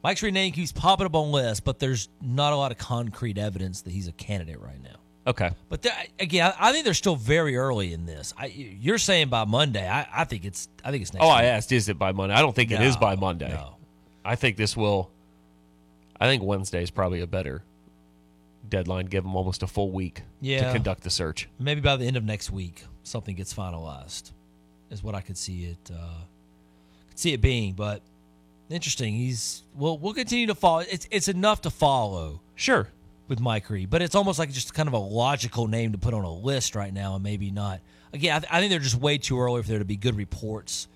Mike's 0.03 0.23
Reed 0.23 0.35
name 0.35 0.53
keeps 0.53 0.73
popping 0.73 1.07
up 1.07 1.15
on 1.15 1.31
lists, 1.31 1.61
but 1.61 1.79
there's 1.79 2.09
not 2.23 2.53
a 2.53 2.57
lot 2.57 2.73
of 2.73 2.79
concrete 2.79 3.37
evidence 3.39 3.83
that 3.83 3.91
he's 3.91 4.09
a 4.09 4.13
candidate 4.13 4.61
right 4.61 4.83
now. 4.83 4.97
Okay. 5.27 5.51
But 5.69 5.83
there, 5.83 5.93
again, 6.19 6.53
I 6.59 6.73
think 6.73 6.85
they're 6.85 6.95
still 6.95 7.17
very 7.17 7.57
early 7.57 7.93
in 7.93 8.07
this. 8.07 8.33
I, 8.39 8.47
you're 8.47 8.99
saying 8.99 9.29
by 9.29 9.45
Monday. 9.45 9.87
I, 9.87 10.07
I 10.13 10.25
think 10.25 10.47
it's. 10.47 10.69
I 10.83 10.91
think 10.91 11.03
it's 11.03 11.13
next. 11.13 11.25
Oh, 11.25 11.29
I 11.29 11.45
asked, 11.45 11.73
is 11.73 11.91
it 11.91 11.99
by 11.99 12.13
Monday? 12.13 12.35
I 12.35 12.41
don't 12.41 12.57
think 12.57 12.71
it 12.71 12.81
is 12.81 12.97
by 12.97 13.17
Monday. 13.17 13.51
no. 13.51 13.77
I 14.25 14.37
think 14.37 14.57
this 14.57 14.77
will. 14.77 15.11
I 16.19 16.27
think 16.27 16.43
Wednesday 16.43 16.83
is 16.83 16.91
probably 16.91 17.21
a 17.21 17.27
better 17.27 17.63
deadline. 18.69 19.07
Give 19.07 19.23
them 19.23 19.37
almost 19.37 19.63
a 19.63 19.67
full 19.67 19.91
week 19.91 20.23
to 20.43 20.73
conduct 20.73 21.03
the 21.03 21.11
search. 21.11 21.49
Maybe 21.59 21.81
by 21.81 21.97
the 21.97 22.07
end 22.07 22.17
of 22.17 22.25
next 22.25 22.51
week, 22.51 22.85
something 23.03 23.35
gets 23.37 23.53
finalized. 23.55 24.33
Is 24.91 25.03
what 25.03 25.15
I 25.15 25.21
could 25.21 25.37
see 25.39 25.65
it. 25.67 25.91
Uh, 25.93 26.25
could 27.09 27.19
see 27.19 27.33
it 27.33 27.41
being, 27.41 27.75
but 27.75 28.03
interesting. 28.71 29.15
He's 29.15 29.63
well. 29.77 29.99
We'll 29.99 30.15
continue 30.15 30.47
to 30.49 30.55
follow. 30.55 30.81
It's 30.81 31.07
it's 31.11 31.29
enough 31.29 31.63
to 31.63 31.71
follow. 31.71 32.41
Sure. 32.55 32.89
With 33.29 33.39
Mike 33.39 33.71
Reed, 33.71 33.91
but 33.91 34.03
it's 34.03 34.17
almost 34.17 34.41
like 34.41 34.51
just 34.51 34.75
kind 34.75 34.89
of 34.89 34.93
a 34.93 34.99
logical 34.99 35.69
name 35.69 35.93
to 35.93 35.99
put 35.99 36.15
on 36.15 36.25
a 36.25 36.33
list 36.33 36.75
right 36.75 36.93
now, 36.93 37.15
and 37.15 37.23
maybe 37.23 37.53
not. 37.53 37.79
again, 38.13 38.35
I, 38.35 38.39
th- 38.41 38.53
I 38.53 38.59
think 38.59 38.71
they're 38.71 38.81
just 38.81 38.97
way 38.97 39.19
too 39.19 39.41
early 39.41 39.63
for 39.63 39.69
there 39.69 39.79
to 39.79 39.85
be 39.85 39.95
good 39.97 40.17
reports. 40.17 40.89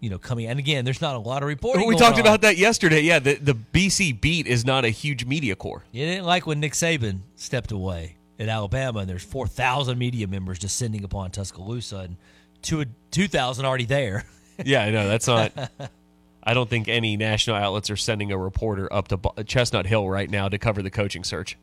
You 0.00 0.10
know, 0.10 0.18
coming 0.18 0.46
and 0.46 0.58
again, 0.58 0.84
there's 0.84 1.00
not 1.00 1.14
a 1.14 1.20
lot 1.20 1.42
of 1.44 1.48
reporting. 1.48 1.86
we 1.86 1.94
talked 1.94 2.16
on. 2.16 2.20
about 2.22 2.40
that 2.42 2.56
yesterday. 2.56 3.02
Yeah, 3.02 3.20
the, 3.20 3.36
the 3.36 3.54
BC 3.54 4.20
beat 4.20 4.48
is 4.48 4.64
not 4.64 4.84
a 4.84 4.88
huge 4.88 5.24
media 5.24 5.54
core. 5.54 5.84
You 5.92 6.06
didn't 6.06 6.24
like 6.26 6.44
when 6.44 6.58
Nick 6.58 6.72
Saban 6.72 7.20
stepped 7.36 7.70
away 7.70 8.16
at 8.38 8.48
Alabama, 8.48 9.00
and 9.00 9.08
there's 9.08 9.24
four 9.24 9.46
thousand 9.46 9.98
media 9.98 10.26
members 10.26 10.58
descending 10.58 11.04
upon 11.04 11.30
Tuscaloosa, 11.30 11.98
and 11.98 12.16
two 12.62 12.84
two 13.10 13.28
thousand 13.28 13.64
already 13.64 13.86
there. 13.86 14.24
Yeah, 14.64 14.82
I 14.82 14.90
know 14.90 15.06
that's 15.06 15.26
not. 15.26 15.52
I 16.42 16.54
don't 16.54 16.70
think 16.70 16.88
any 16.88 17.18
national 17.18 17.56
outlets 17.56 17.90
are 17.90 17.96
sending 17.96 18.32
a 18.32 18.38
reporter 18.38 18.90
up 18.90 19.08
to 19.08 19.44
Chestnut 19.44 19.84
Hill 19.84 20.08
right 20.08 20.30
now 20.30 20.48
to 20.48 20.56
cover 20.56 20.80
the 20.80 20.90
coaching 20.90 21.24
search. 21.24 21.58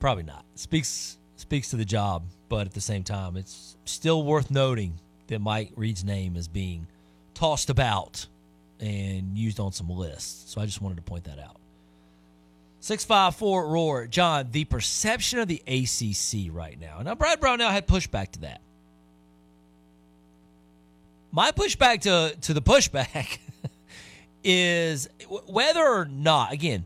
Probably 0.00 0.24
not. 0.24 0.44
Speaks 0.56 1.18
speaks 1.36 1.70
to 1.70 1.76
the 1.76 1.84
job, 1.84 2.24
but 2.48 2.66
at 2.66 2.74
the 2.74 2.80
same 2.80 3.04
time, 3.04 3.36
it's 3.36 3.76
still 3.84 4.24
worth 4.24 4.50
noting 4.50 4.98
that 5.28 5.40
Mike 5.40 5.70
Reed's 5.76 6.02
name 6.02 6.34
is 6.34 6.48
being 6.48 6.88
tossed 7.34 7.70
about 7.70 8.26
and 8.80 9.38
used 9.38 9.60
on 9.60 9.70
some 9.70 9.88
lists. 9.88 10.52
So 10.52 10.60
I 10.60 10.66
just 10.66 10.82
wanted 10.82 10.96
to 10.96 11.02
point 11.02 11.24
that 11.24 11.38
out. 11.38 11.58
654 12.84 13.68
Roar. 13.68 14.06
Jon, 14.06 14.48
the 14.50 14.64
perception 14.64 15.38
of 15.38 15.48
the 15.48 15.62
ACC 15.66 16.54
right 16.54 16.78
now. 16.78 17.00
Now, 17.00 17.14
Brad 17.14 17.40
Brownell 17.40 17.70
had 17.70 17.86
pushback 17.86 18.32
to 18.32 18.40
that. 18.40 18.60
My 21.32 21.50
pushback 21.50 22.02
to, 22.02 22.36
to 22.42 22.52
the 22.52 22.60
pushback 22.60 23.38
is 24.44 25.08
whether 25.46 25.82
or 25.82 26.04
not, 26.04 26.52
again, 26.52 26.84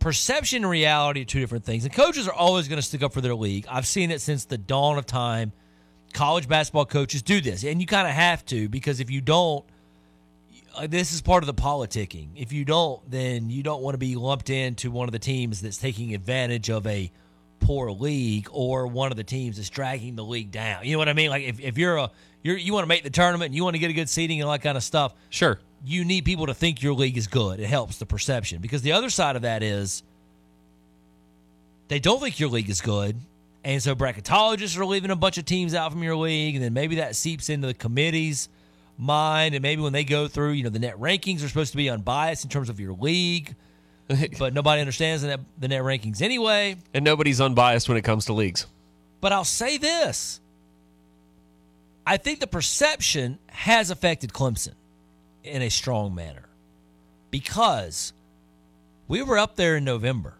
perception 0.00 0.64
and 0.64 0.70
reality 0.70 1.22
are 1.22 1.24
two 1.24 1.38
different 1.38 1.64
things. 1.64 1.84
And 1.84 1.94
coaches 1.94 2.26
are 2.26 2.34
always 2.34 2.66
going 2.66 2.80
to 2.80 2.86
stick 2.86 3.04
up 3.04 3.12
for 3.12 3.20
their 3.20 3.36
league. 3.36 3.66
I've 3.70 3.86
seen 3.86 4.10
it 4.10 4.20
since 4.20 4.44
the 4.44 4.58
dawn 4.58 4.98
of 4.98 5.06
time. 5.06 5.52
College 6.14 6.48
basketball 6.48 6.86
coaches 6.86 7.22
do 7.22 7.40
this, 7.40 7.62
and 7.62 7.80
you 7.80 7.86
kind 7.86 8.08
of 8.08 8.14
have 8.14 8.44
to 8.46 8.68
because 8.68 8.98
if 8.98 9.08
you 9.08 9.20
don't, 9.20 9.64
uh, 10.76 10.86
this 10.86 11.12
is 11.12 11.20
part 11.22 11.42
of 11.42 11.46
the 11.46 11.54
politicking. 11.54 12.28
If 12.36 12.52
you 12.52 12.64
don't, 12.64 13.08
then 13.10 13.50
you 13.50 13.62
don't 13.62 13.82
want 13.82 13.94
to 13.94 13.98
be 13.98 14.16
lumped 14.16 14.50
into 14.50 14.90
one 14.90 15.08
of 15.08 15.12
the 15.12 15.18
teams 15.18 15.60
that's 15.60 15.78
taking 15.78 16.14
advantage 16.14 16.70
of 16.70 16.86
a 16.86 17.10
poor 17.60 17.90
league 17.90 18.48
or 18.52 18.86
one 18.86 19.10
of 19.10 19.16
the 19.16 19.24
teams 19.24 19.56
that's 19.56 19.70
dragging 19.70 20.16
the 20.16 20.24
league 20.24 20.50
down. 20.50 20.84
You 20.84 20.92
know 20.92 20.98
what 20.98 21.08
I 21.08 21.14
mean? 21.14 21.30
Like 21.30 21.44
if, 21.44 21.60
if 21.60 21.78
you're 21.78 21.96
a 21.96 22.10
you're, 22.42 22.56
you 22.56 22.72
want 22.72 22.84
to 22.84 22.88
make 22.88 23.02
the 23.02 23.10
tournament 23.10 23.46
and 23.46 23.54
you 23.54 23.64
want 23.64 23.74
to 23.74 23.80
get 23.80 23.90
a 23.90 23.94
good 23.94 24.08
seating 24.08 24.40
and 24.40 24.46
all 24.46 24.52
that 24.52 24.62
kind 24.62 24.76
of 24.76 24.84
stuff. 24.84 25.14
Sure. 25.30 25.58
You 25.84 26.04
need 26.04 26.24
people 26.24 26.46
to 26.46 26.54
think 26.54 26.82
your 26.82 26.94
league 26.94 27.16
is 27.16 27.26
good. 27.26 27.58
It 27.60 27.66
helps 27.66 27.98
the 27.98 28.06
perception 28.06 28.60
because 28.60 28.82
the 28.82 28.92
other 28.92 29.10
side 29.10 29.36
of 29.36 29.42
that 29.42 29.62
is 29.62 30.02
they 31.88 31.98
don't 31.98 32.20
think 32.20 32.38
your 32.38 32.48
league 32.48 32.70
is 32.70 32.80
good. 32.80 33.16
And 33.64 33.82
so 33.82 33.96
bracketologists 33.96 34.78
are 34.78 34.86
leaving 34.86 35.10
a 35.10 35.16
bunch 35.16 35.38
of 35.38 35.44
teams 35.44 35.74
out 35.74 35.90
from 35.90 36.00
your 36.04 36.14
league, 36.14 36.54
and 36.54 36.62
then 36.62 36.72
maybe 36.72 36.96
that 36.96 37.16
seeps 37.16 37.50
into 37.50 37.66
the 37.66 37.74
committee's 37.74 38.48
mind. 38.98 39.54
And 39.54 39.62
maybe 39.62 39.82
when 39.82 39.92
they 39.92 40.04
go 40.04 40.28
through, 40.28 40.52
you 40.52 40.64
know, 40.64 40.70
the 40.70 40.78
net 40.78 40.98
rankings 40.98 41.44
are 41.44 41.48
supposed 41.48 41.72
to 41.72 41.76
be 41.76 41.88
unbiased 41.90 42.44
in 42.44 42.50
terms 42.50 42.68
of 42.68 42.80
your 42.80 42.92
league, 42.94 43.54
but 44.38 44.54
nobody 44.54 44.80
understands 44.80 45.22
the 45.22 45.28
net, 45.28 45.40
the 45.58 45.68
net 45.68 45.82
rankings 45.82 46.22
anyway. 46.22 46.76
And 46.94 47.04
nobody's 47.04 47.40
unbiased 47.40 47.88
when 47.88 47.98
it 47.98 48.02
comes 48.02 48.26
to 48.26 48.32
leagues. 48.32 48.66
But 49.20 49.32
I'll 49.32 49.44
say 49.44 49.78
this 49.78 50.40
I 52.06 52.16
think 52.16 52.38
the 52.38 52.46
perception 52.46 53.38
has 53.48 53.90
affected 53.90 54.32
Clemson 54.32 54.74
in 55.42 55.62
a 55.62 55.70
strong 55.70 56.14
manner 56.14 56.48
because 57.30 58.12
we 59.08 59.22
were 59.22 59.38
up 59.38 59.56
there 59.56 59.76
in 59.76 59.84
November. 59.84 60.34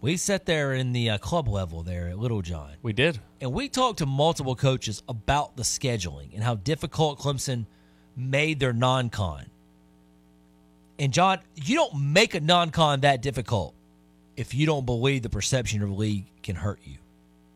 We 0.00 0.16
sat 0.16 0.44
there 0.44 0.74
in 0.74 0.92
the 0.92 1.10
uh, 1.10 1.18
club 1.18 1.48
level 1.48 1.82
there 1.82 2.08
at 2.08 2.18
Littlejohn. 2.18 2.76
We 2.82 2.92
did. 2.92 3.20
And 3.40 3.52
we 3.52 3.68
talked 3.68 4.00
to 4.00 4.06
multiple 4.06 4.54
coaches 4.54 5.02
about 5.08 5.56
the 5.56 5.62
scheduling 5.62 6.34
and 6.34 6.42
how 6.42 6.56
difficult 6.56 7.18
Clemson 7.18 7.66
made 8.16 8.60
their 8.60 8.72
non 8.72 9.10
con. 9.10 9.46
And 10.98 11.12
Jon, 11.12 11.40
you 11.56 11.76
don't 11.76 12.12
make 12.12 12.34
a 12.34 12.40
non 12.40 12.70
con 12.70 13.00
that 13.00 13.22
difficult 13.22 13.74
if 14.36 14.54
you 14.54 14.66
don't 14.66 14.86
believe 14.86 15.22
the 15.22 15.30
perception 15.30 15.82
of 15.82 15.88
the 15.88 15.94
league 15.94 16.24
can 16.42 16.56
hurt 16.56 16.80
you. 16.84 16.98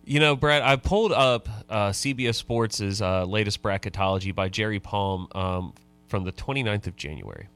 You 0.05 0.21
know, 0.21 0.37
Brad, 0.37 0.63
I 0.63 0.77
pulled 0.77 1.13
up 1.13 1.49
uh, 1.69 1.91
CBS 1.91 2.37
Sports' 2.37 3.01
uh, 3.01 3.25
latest 3.25 3.63
bracketology 3.63 4.35
by 4.35 4.49
Jerry 4.49 4.81
Palm 4.81 5.29
um, 5.33 5.75
from 6.09 6.25
the 6.25 6.33
29th 6.33 6.87
of 6.87 6.97
January. 6.97 7.49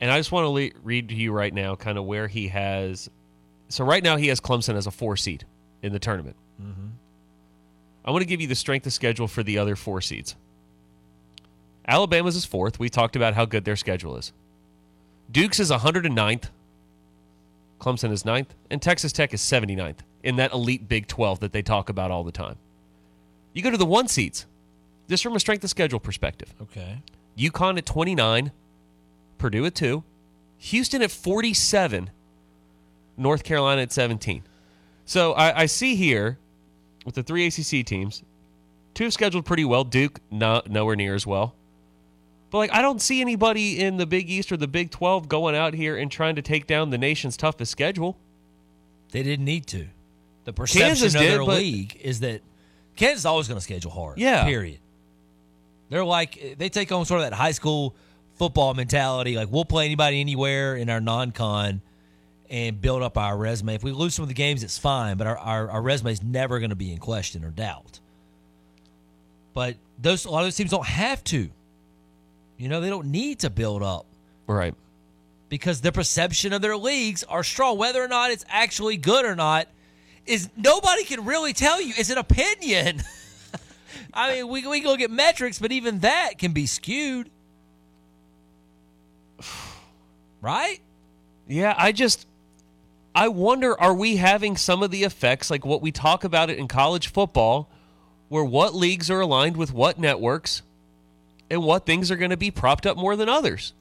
And 0.00 0.10
I 0.10 0.18
just 0.18 0.30
want 0.30 0.44
to 0.44 0.48
le- 0.50 0.82
read 0.82 1.08
to 1.08 1.14
you 1.14 1.32
right 1.32 1.54
now 1.54 1.74
kind 1.74 1.96
of 1.96 2.04
where 2.04 2.28
he 2.28 2.48
has. 2.48 3.08
So, 3.70 3.84
right 3.84 4.02
now, 4.02 4.16
he 4.16 4.28
has 4.28 4.40
Clemson 4.40 4.74
as 4.74 4.86
a 4.86 4.90
four 4.90 5.16
seed 5.16 5.46
in 5.82 5.92
the 5.92 5.98
tournament. 5.98 6.36
Mm-hmm. 6.62 6.88
I 8.04 8.10
want 8.10 8.20
to 8.20 8.26
give 8.26 8.40
you 8.40 8.46
the 8.46 8.54
strength 8.54 8.86
of 8.86 8.92
schedule 8.92 9.26
for 9.26 9.42
the 9.42 9.58
other 9.58 9.74
four 9.76 10.00
seeds. 10.00 10.36
Alabama's 11.88 12.36
is 12.36 12.44
fourth. 12.44 12.78
We 12.78 12.88
talked 12.88 13.16
about 13.16 13.34
how 13.34 13.44
good 13.44 13.64
their 13.64 13.76
schedule 13.76 14.16
is. 14.16 14.32
Duke's 15.30 15.60
is 15.60 15.70
109th. 15.70 16.50
Clemson 17.80 18.10
is 18.10 18.24
ninth. 18.24 18.54
And 18.70 18.80
Texas 18.80 19.12
Tech 19.12 19.32
is 19.34 19.40
79th 19.40 19.98
in 20.22 20.36
that 20.36 20.52
elite 20.52 20.88
Big 20.88 21.06
12 21.06 21.40
that 21.40 21.52
they 21.52 21.62
talk 21.62 21.88
about 21.88 22.10
all 22.10 22.24
the 22.24 22.32
time. 22.32 22.56
You 23.52 23.62
go 23.62 23.70
to 23.70 23.76
the 23.76 23.86
one 23.86 24.08
seeds, 24.08 24.46
just 25.08 25.22
from 25.22 25.34
a 25.34 25.40
strength 25.40 25.64
of 25.64 25.70
schedule 25.70 26.00
perspective. 26.00 26.54
Okay. 26.60 27.00
UConn 27.38 27.78
at 27.78 27.86
29, 27.86 28.50
Purdue 29.38 29.66
at 29.66 29.74
2, 29.74 30.02
Houston 30.58 31.02
at 31.02 31.10
47, 31.10 32.10
North 33.16 33.44
Carolina 33.44 33.82
at 33.82 33.92
17. 33.92 34.42
So 35.04 35.32
I, 35.32 35.62
I 35.62 35.66
see 35.66 35.94
here 35.94 36.38
with 37.04 37.14
the 37.14 37.22
three 37.22 37.46
ACC 37.46 37.86
teams, 37.86 38.22
two 38.94 39.04
have 39.04 39.12
scheduled 39.12 39.44
pretty 39.44 39.64
well. 39.64 39.84
Duke, 39.84 40.20
no, 40.30 40.62
nowhere 40.66 40.96
near 40.96 41.14
as 41.14 41.26
well. 41.26 41.54
But 42.50 42.58
like, 42.58 42.72
I 42.72 42.82
don't 42.82 43.02
see 43.02 43.20
anybody 43.20 43.80
in 43.80 43.96
the 43.96 44.06
Big 44.06 44.30
East 44.30 44.52
or 44.52 44.56
the 44.56 44.68
Big 44.68 44.90
12 44.90 45.28
going 45.28 45.56
out 45.56 45.74
here 45.74 45.96
and 45.96 46.10
trying 46.10 46.36
to 46.36 46.42
take 46.42 46.66
down 46.66 46.90
the 46.90 46.98
nation's 46.98 47.36
toughest 47.36 47.72
schedule. 47.72 48.16
They 49.10 49.22
didn't 49.22 49.44
need 49.44 49.66
to. 49.68 49.86
The 50.44 50.52
perception 50.52 50.88
Kansas 50.88 51.14
of 51.14 51.20
did, 51.20 51.32
their 51.32 51.44
league 51.44 51.98
is 52.00 52.20
that 52.20 52.40
Kansas 52.94 53.20
is 53.20 53.26
always 53.26 53.48
going 53.48 53.58
to 53.58 53.64
schedule 53.64 53.90
hard. 53.90 54.18
Yeah. 54.18 54.44
Period. 54.44 54.78
They're 55.88 56.04
like 56.04 56.56
they 56.58 56.68
take 56.68 56.90
on 56.92 57.04
sort 57.04 57.20
of 57.20 57.30
that 57.30 57.36
high 57.36 57.52
school 57.52 57.94
football 58.34 58.74
mentality. 58.74 59.36
Like 59.36 59.50
we'll 59.50 59.64
play 59.64 59.84
anybody 59.84 60.20
anywhere 60.20 60.76
in 60.76 60.90
our 60.90 61.00
non-con 61.00 61.80
and 62.48 62.80
build 62.80 63.02
up 63.02 63.18
our 63.18 63.36
resume. 63.36 63.74
If 63.74 63.82
we 63.82 63.92
lose 63.92 64.14
some 64.14 64.22
of 64.22 64.28
the 64.28 64.34
games, 64.34 64.62
it's 64.62 64.78
fine, 64.78 65.16
but 65.16 65.26
our 65.26 65.38
our, 65.38 65.70
our 65.70 65.82
resume 65.82 66.12
is 66.12 66.22
never 66.22 66.58
going 66.58 66.70
to 66.70 66.76
be 66.76 66.92
in 66.92 66.98
question 66.98 67.44
or 67.44 67.50
doubt. 67.50 68.00
But 69.52 69.76
those 69.98 70.24
a 70.24 70.30
lot 70.30 70.40
of 70.40 70.46
those 70.46 70.56
teams 70.56 70.70
don't 70.70 70.86
have 70.86 71.22
to. 71.24 71.50
You 72.56 72.68
know, 72.68 72.80
they 72.80 72.88
don't 72.88 73.08
need 73.10 73.40
to 73.40 73.50
build 73.50 73.82
up 73.82 74.06
Right. 74.46 74.74
because 75.48 75.80
the 75.80 75.92
perception 75.92 76.52
of 76.52 76.62
their 76.62 76.76
leagues 76.76 77.22
are 77.24 77.44
strong. 77.44 77.76
Whether 77.78 78.02
or 78.02 78.08
not 78.08 78.30
it's 78.30 78.44
actually 78.48 78.96
good 78.96 79.24
or 79.24 79.34
not 79.36 79.68
is 80.24 80.48
nobody 80.56 81.04
can 81.04 81.24
really 81.24 81.52
tell 81.52 81.80
you. 81.80 81.92
It's 81.96 82.10
an 82.10 82.18
opinion. 82.18 83.02
I 84.14 84.36
mean, 84.36 84.48
we 84.48 84.66
we 84.66 84.80
go 84.80 84.96
get 84.96 85.10
metrics, 85.10 85.58
but 85.58 85.72
even 85.72 86.00
that 86.00 86.38
can 86.38 86.52
be 86.52 86.66
skewed, 86.66 87.30
right? 90.40 90.80
Yeah, 91.48 91.74
I 91.76 91.92
just 91.92 92.26
I 93.14 93.28
wonder 93.28 93.78
are 93.80 93.94
we 93.94 94.16
having 94.16 94.56
some 94.56 94.82
of 94.82 94.90
the 94.90 95.04
effects 95.04 95.50
like 95.50 95.64
what 95.64 95.82
we 95.82 95.92
talk 95.92 96.24
about 96.24 96.50
it 96.50 96.58
in 96.58 96.68
college 96.68 97.08
football 97.08 97.68
where 98.28 98.44
what 98.44 98.74
leagues 98.74 99.10
are 99.10 99.20
aligned 99.20 99.56
with 99.56 99.72
what 99.72 99.98
networks 99.98 100.62
and 101.50 101.62
what 101.62 101.86
things 101.86 102.10
are 102.10 102.16
going 102.16 102.30
to 102.30 102.36
be 102.36 102.50
propped 102.50 102.86
up 102.86 102.96
more 102.96 103.16
than 103.16 103.28
others. 103.28 103.72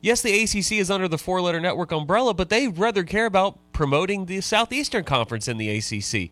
Yes, 0.00 0.20
the 0.20 0.42
ACC 0.42 0.72
is 0.72 0.90
under 0.90 1.06
the 1.06 1.18
four-letter 1.18 1.60
network 1.60 1.92
umbrella, 1.92 2.34
but 2.34 2.48
they 2.48 2.66
rather 2.66 3.04
care 3.04 3.26
about 3.26 3.58
promoting 3.72 4.26
the 4.26 4.40
Southeastern 4.40 5.04
Conference 5.04 5.46
in 5.46 5.58
the 5.58 5.70
ACC. 5.70 6.30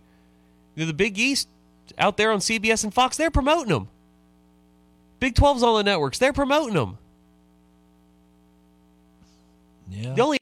The 0.75 0.93
Big 0.93 1.19
East 1.19 1.49
out 1.99 2.17
there 2.17 2.33
on 2.33 2.41
CBS 2.41 2.85
and 2.85 2.93
Fox, 2.93 3.17
they're 3.17 3.31
promoting 3.31 3.69
them. 3.69 3.89
Big 5.21 5.35
12's 5.35 5.63
on 5.63 5.77
the 5.77 5.85
networks, 5.85 6.19
they're 6.19 6.33
promoting 6.33 6.75
them. 6.75 6.99
Yeah. 9.91 10.15
The 10.15 10.23
only 10.23 10.39